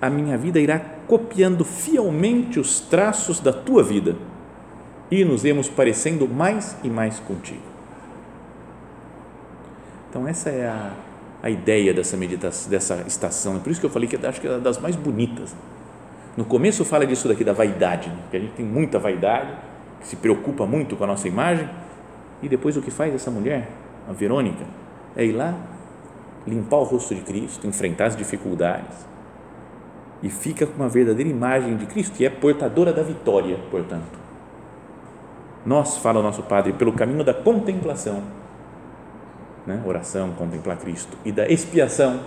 a 0.00 0.10
minha 0.10 0.36
vida 0.36 0.60
irá 0.60 0.78
copiando 1.06 1.64
fielmente 1.64 2.60
os 2.60 2.80
traços 2.80 3.40
da 3.40 3.52
tua 3.52 3.82
vida 3.82 4.16
e 5.10 5.24
nos 5.24 5.44
iremos 5.44 5.68
parecendo 5.68 6.28
mais 6.28 6.76
e 6.82 6.88
mais 6.88 7.18
contigo. 7.20 7.62
Então, 10.10 10.28
essa 10.28 10.50
é 10.50 10.66
a, 10.66 10.92
a 11.42 11.48
ideia 11.48 11.94
dessa 11.94 12.16
meditação, 12.16 12.70
dessa 12.70 13.04
estação. 13.06 13.56
É 13.56 13.58
por 13.60 13.70
isso 13.70 13.80
que 13.80 13.86
eu 13.86 13.90
falei 13.90 14.08
que 14.08 14.16
acho 14.26 14.40
que 14.40 14.46
é 14.46 14.58
das 14.58 14.78
mais 14.78 14.94
bonitas. 14.94 15.54
No 16.36 16.44
começo 16.44 16.84
fala 16.84 17.06
disso 17.06 17.28
daqui 17.28 17.44
da 17.44 17.52
vaidade, 17.52 18.08
né? 18.08 18.18
que 18.30 18.36
a 18.36 18.40
gente 18.40 18.52
tem 18.52 18.64
muita 18.64 18.98
vaidade, 18.98 19.52
que 20.00 20.08
se 20.08 20.16
preocupa 20.16 20.66
muito 20.66 20.96
com 20.96 21.04
a 21.04 21.06
nossa 21.06 21.28
imagem, 21.28 21.68
e 22.42 22.48
depois 22.48 22.76
o 22.76 22.82
que 22.82 22.90
faz 22.90 23.14
essa 23.14 23.30
mulher, 23.30 23.68
a 24.08 24.12
Verônica, 24.12 24.64
é 25.16 25.24
ir 25.24 25.32
lá 25.32 25.54
limpar 26.46 26.78
o 26.78 26.84
rosto 26.84 27.14
de 27.14 27.20
Cristo, 27.22 27.66
enfrentar 27.66 28.06
as 28.06 28.16
dificuldades 28.16 29.12
e 30.22 30.28
fica 30.28 30.66
com 30.66 30.74
uma 30.76 30.88
verdadeira 30.88 31.28
imagem 31.28 31.76
de 31.76 31.86
Cristo 31.86 32.20
e 32.20 32.24
é 32.24 32.30
portadora 32.30 32.92
da 32.92 33.02
vitória, 33.02 33.58
portanto. 33.70 34.22
Nós, 35.66 35.96
fala 35.98 36.20
o 36.20 36.22
nosso 36.22 36.42
Padre, 36.44 36.72
pelo 36.72 36.92
caminho 36.92 37.24
da 37.24 37.34
contemplação, 37.34 38.22
né? 39.66 39.82
oração, 39.84 40.32
contemplar 40.32 40.76
Cristo, 40.78 41.16
e 41.24 41.32
da 41.32 41.48
expiação, 41.48 42.20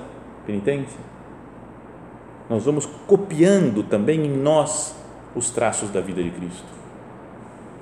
penitência, 0.45 0.99
nós 2.49 2.65
vamos 2.65 2.85
copiando 3.07 3.83
também 3.83 4.25
em 4.25 4.37
nós 4.37 4.95
os 5.33 5.49
traços 5.49 5.89
da 5.89 5.99
vida 5.99 6.21
de 6.21 6.31
Cristo. 6.31 6.75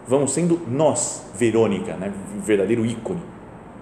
Vamos 0.07 0.33
sendo 0.33 0.59
nós, 0.67 1.25
Verônica, 1.35 1.93
né? 1.95 2.13
verdadeiro 2.43 2.85
ícone, 2.85 3.21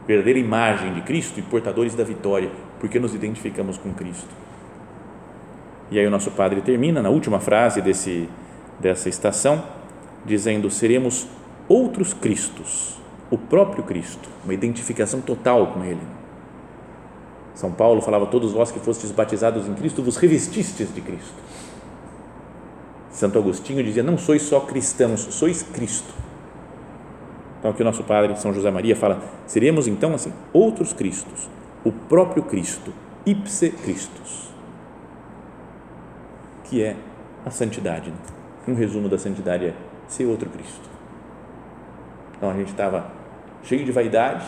verdadeira 0.07 0.39
imagem 0.39 0.93
de 0.93 1.01
Cristo 1.01 1.39
e 1.39 1.43
portadores 1.43 1.95
da 1.95 2.03
vitória, 2.03 2.49
porque 2.79 2.99
nos 2.99 3.13
identificamos 3.13 3.77
com 3.77 3.93
Cristo. 3.93 4.29
E 5.89 5.99
aí 5.99 6.07
o 6.07 6.11
nosso 6.11 6.31
padre 6.31 6.61
termina 6.61 7.01
na 7.01 7.09
última 7.09 7.39
frase 7.39 7.81
desse, 7.81 8.29
dessa 8.79 9.09
estação, 9.09 9.63
dizendo: 10.25 10.69
seremos 10.69 11.27
outros 11.67 12.13
Cristos, 12.13 12.97
o 13.29 13.37
próprio 13.37 13.83
Cristo, 13.83 14.29
uma 14.43 14.53
identificação 14.53 15.21
total 15.21 15.67
com 15.67 15.83
Ele. 15.83 16.01
São 17.53 17.71
Paulo 17.71 18.01
falava: 18.01 18.25
todos 18.25 18.53
vós 18.53 18.71
que 18.71 18.79
fostes 18.79 19.11
batizados 19.11 19.67
em 19.67 19.73
Cristo, 19.73 20.01
vos 20.01 20.17
revestistes 20.17 20.93
de 20.93 21.01
Cristo. 21.01 21.35
Santo 23.11 23.37
Agostinho 23.37 23.83
dizia: 23.83 24.01
não 24.01 24.17
sois 24.17 24.41
só 24.41 24.61
cristãos, 24.61 25.19
sois 25.19 25.61
Cristo. 25.61 26.13
Então 27.61 27.71
aqui 27.71 27.81
o 27.81 27.85
nosso 27.85 28.03
padre 28.03 28.35
São 28.35 28.53
José 28.53 28.69
Maria 28.69 28.95
fala: 28.95 29.21
seremos 29.47 29.87
então 29.87 30.13
assim 30.13 30.33
outros 30.51 30.91
Cristos, 30.91 31.49
o 31.85 31.91
próprio 31.91 32.43
Cristo, 32.43 32.93
ipse 33.25 33.69
Christus 33.69 34.51
que 36.71 36.81
é 36.81 36.95
a 37.45 37.49
santidade. 37.51 38.13
Um 38.65 38.73
resumo 38.73 39.09
da 39.09 39.17
santidade 39.17 39.65
é 39.65 39.73
ser 40.07 40.25
outro 40.25 40.49
Cristo. 40.49 40.89
Então 42.37 42.49
a 42.49 42.53
gente 42.53 42.69
estava 42.69 43.11
cheio 43.61 43.83
de 43.83 43.91
vaidade, 43.91 44.45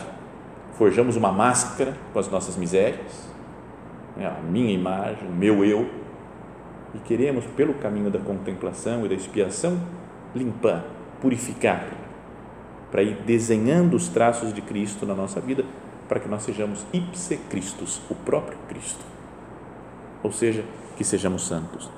forjamos 0.72 1.14
uma 1.14 1.30
máscara 1.30 1.94
com 2.14 2.18
as 2.18 2.28
nossas 2.30 2.56
misérias, 2.56 3.28
né, 4.16 4.26
a 4.26 4.40
minha 4.42 4.72
imagem, 4.72 5.28
o 5.28 5.32
meu 5.32 5.62
eu, 5.64 5.86
e 6.94 6.98
queremos, 7.00 7.44
pelo 7.56 7.74
caminho 7.74 8.10
da 8.10 8.18
contemplação 8.18 9.04
e 9.04 9.08
da 9.08 9.14
expiação, 9.14 9.78
limpar, 10.34 10.82
purificar, 11.20 11.86
para 12.94 13.02
ir 13.02 13.16
desenhando 13.26 13.94
os 13.96 14.06
traços 14.06 14.54
de 14.54 14.62
Cristo 14.62 15.04
na 15.04 15.14
nossa 15.14 15.40
vida, 15.40 15.64
para 16.08 16.20
que 16.20 16.28
nós 16.28 16.44
sejamos 16.44 16.86
ipse 16.92 17.36
Christus, 17.50 18.00
o 18.08 18.14
próprio 18.14 18.56
Cristo. 18.68 19.04
Ou 20.22 20.30
seja, 20.30 20.64
que 20.96 21.02
sejamos 21.02 21.44
santos 21.44 21.90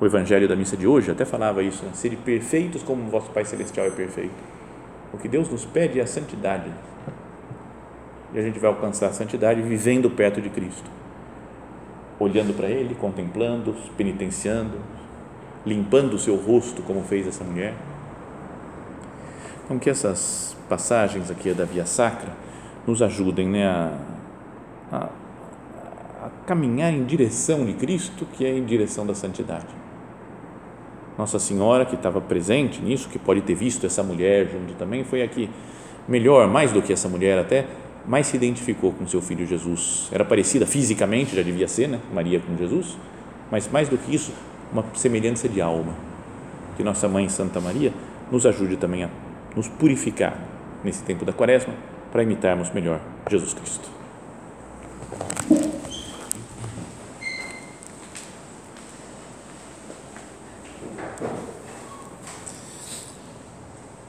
o 0.00 0.06
evangelho 0.06 0.48
da 0.48 0.54
missa 0.54 0.76
de 0.76 0.86
hoje 0.86 1.10
até 1.10 1.24
falava 1.24 1.62
isso, 1.62 1.84
né? 1.84 1.90
perfeitos 2.24 2.82
como 2.82 3.02
o 3.04 3.10
vosso 3.10 3.30
Pai 3.30 3.44
Celestial 3.44 3.86
é 3.86 3.90
perfeito. 3.90 4.34
O 5.12 5.18
que 5.18 5.28
Deus 5.28 5.48
nos 5.48 5.64
pede 5.64 5.98
é 5.98 6.02
a 6.02 6.06
santidade. 6.06 6.70
E 8.32 8.38
a 8.38 8.42
gente 8.42 8.58
vai 8.58 8.70
alcançar 8.70 9.08
a 9.08 9.12
santidade 9.12 9.60
vivendo 9.62 10.10
perto 10.10 10.40
de 10.40 10.50
Cristo, 10.50 10.88
olhando 12.20 12.54
para 12.54 12.68
Ele, 12.68 12.94
contemplando, 12.94 13.74
penitenciando, 13.96 14.78
limpando 15.66 16.14
o 16.14 16.18
seu 16.18 16.36
rosto, 16.36 16.82
como 16.82 17.02
fez 17.02 17.26
essa 17.26 17.42
mulher. 17.42 17.74
Então, 19.68 19.78
que 19.78 19.90
essas 19.90 20.56
passagens 20.68 21.30
aqui 21.30 21.52
da 21.52 21.66
Via 21.66 21.84
Sacra 21.84 22.30
nos 22.86 23.02
ajudem 23.02 23.46
né, 23.48 23.66
a, 23.66 23.92
a, 24.90 25.08
a 26.24 26.30
caminhar 26.46 26.92
em 26.92 27.04
direção 27.04 27.66
de 27.66 27.74
Cristo, 27.74 28.26
que 28.32 28.46
é 28.46 28.56
em 28.56 28.64
direção 28.64 29.06
da 29.06 29.14
santidade 29.14 29.78
nossa 31.18 31.40
Senhora, 31.40 31.84
que 31.84 31.96
estava 31.96 32.20
presente 32.20 32.80
nisso, 32.80 33.08
que 33.08 33.18
pode 33.18 33.40
ter 33.40 33.54
visto 33.54 33.84
essa 33.84 34.04
mulher 34.04 34.48
junto 34.52 34.72
também, 34.74 35.02
foi 35.02 35.20
a 35.20 35.26
que, 35.26 35.50
melhor, 36.06 36.46
mais 36.46 36.70
do 36.70 36.80
que 36.80 36.92
essa 36.92 37.08
mulher 37.08 37.36
até, 37.36 37.66
mais 38.06 38.28
se 38.28 38.36
identificou 38.36 38.92
com 38.92 39.04
seu 39.06 39.20
filho 39.20 39.44
Jesus. 39.44 40.08
Era 40.12 40.24
parecida 40.24 40.64
fisicamente, 40.64 41.34
já 41.34 41.42
devia 41.42 41.66
ser, 41.66 41.88
né? 41.88 41.98
Maria 42.14 42.38
com 42.38 42.56
Jesus, 42.56 42.96
mas 43.50 43.68
mais 43.68 43.88
do 43.88 43.98
que 43.98 44.14
isso, 44.14 44.32
uma 44.72 44.84
semelhança 44.94 45.48
de 45.48 45.60
alma. 45.60 45.92
Que 46.76 46.84
nossa 46.84 47.08
mãe 47.08 47.28
Santa 47.28 47.60
Maria 47.60 47.92
nos 48.30 48.46
ajude 48.46 48.76
também 48.76 49.02
a 49.02 49.10
nos 49.54 49.68
purificar 49.68 50.38
nesse 50.82 51.02
tempo 51.02 51.24
da 51.24 51.32
quaresma 51.32 51.74
para 52.10 52.22
imitarmos 52.22 52.70
melhor 52.70 53.00
Jesus 53.28 53.54
Cristo. 53.54 53.98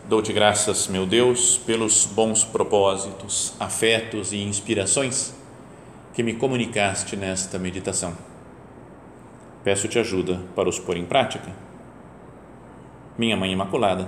Dou-te 0.10 0.34
graças, 0.34 0.88
meu 0.88 1.06
Deus, 1.06 1.60
pelos 1.60 2.08
bons 2.08 2.44
propósitos, 2.44 3.54
afetos 3.60 4.34
e 4.34 4.38
inspirações 4.38 5.36
que 6.16 6.24
me 6.24 6.34
comunicaste 6.34 7.16
nesta 7.16 7.60
meditação. 7.60 8.18
Peço-te 9.64 10.00
ajuda 10.00 10.40
para 10.56 10.68
os 10.68 10.80
pôr 10.80 10.98
em 10.98 11.06
prática. 11.06 11.52
Minha 13.20 13.38
Mãe 13.38 13.52
Imaculada, 13.52 14.08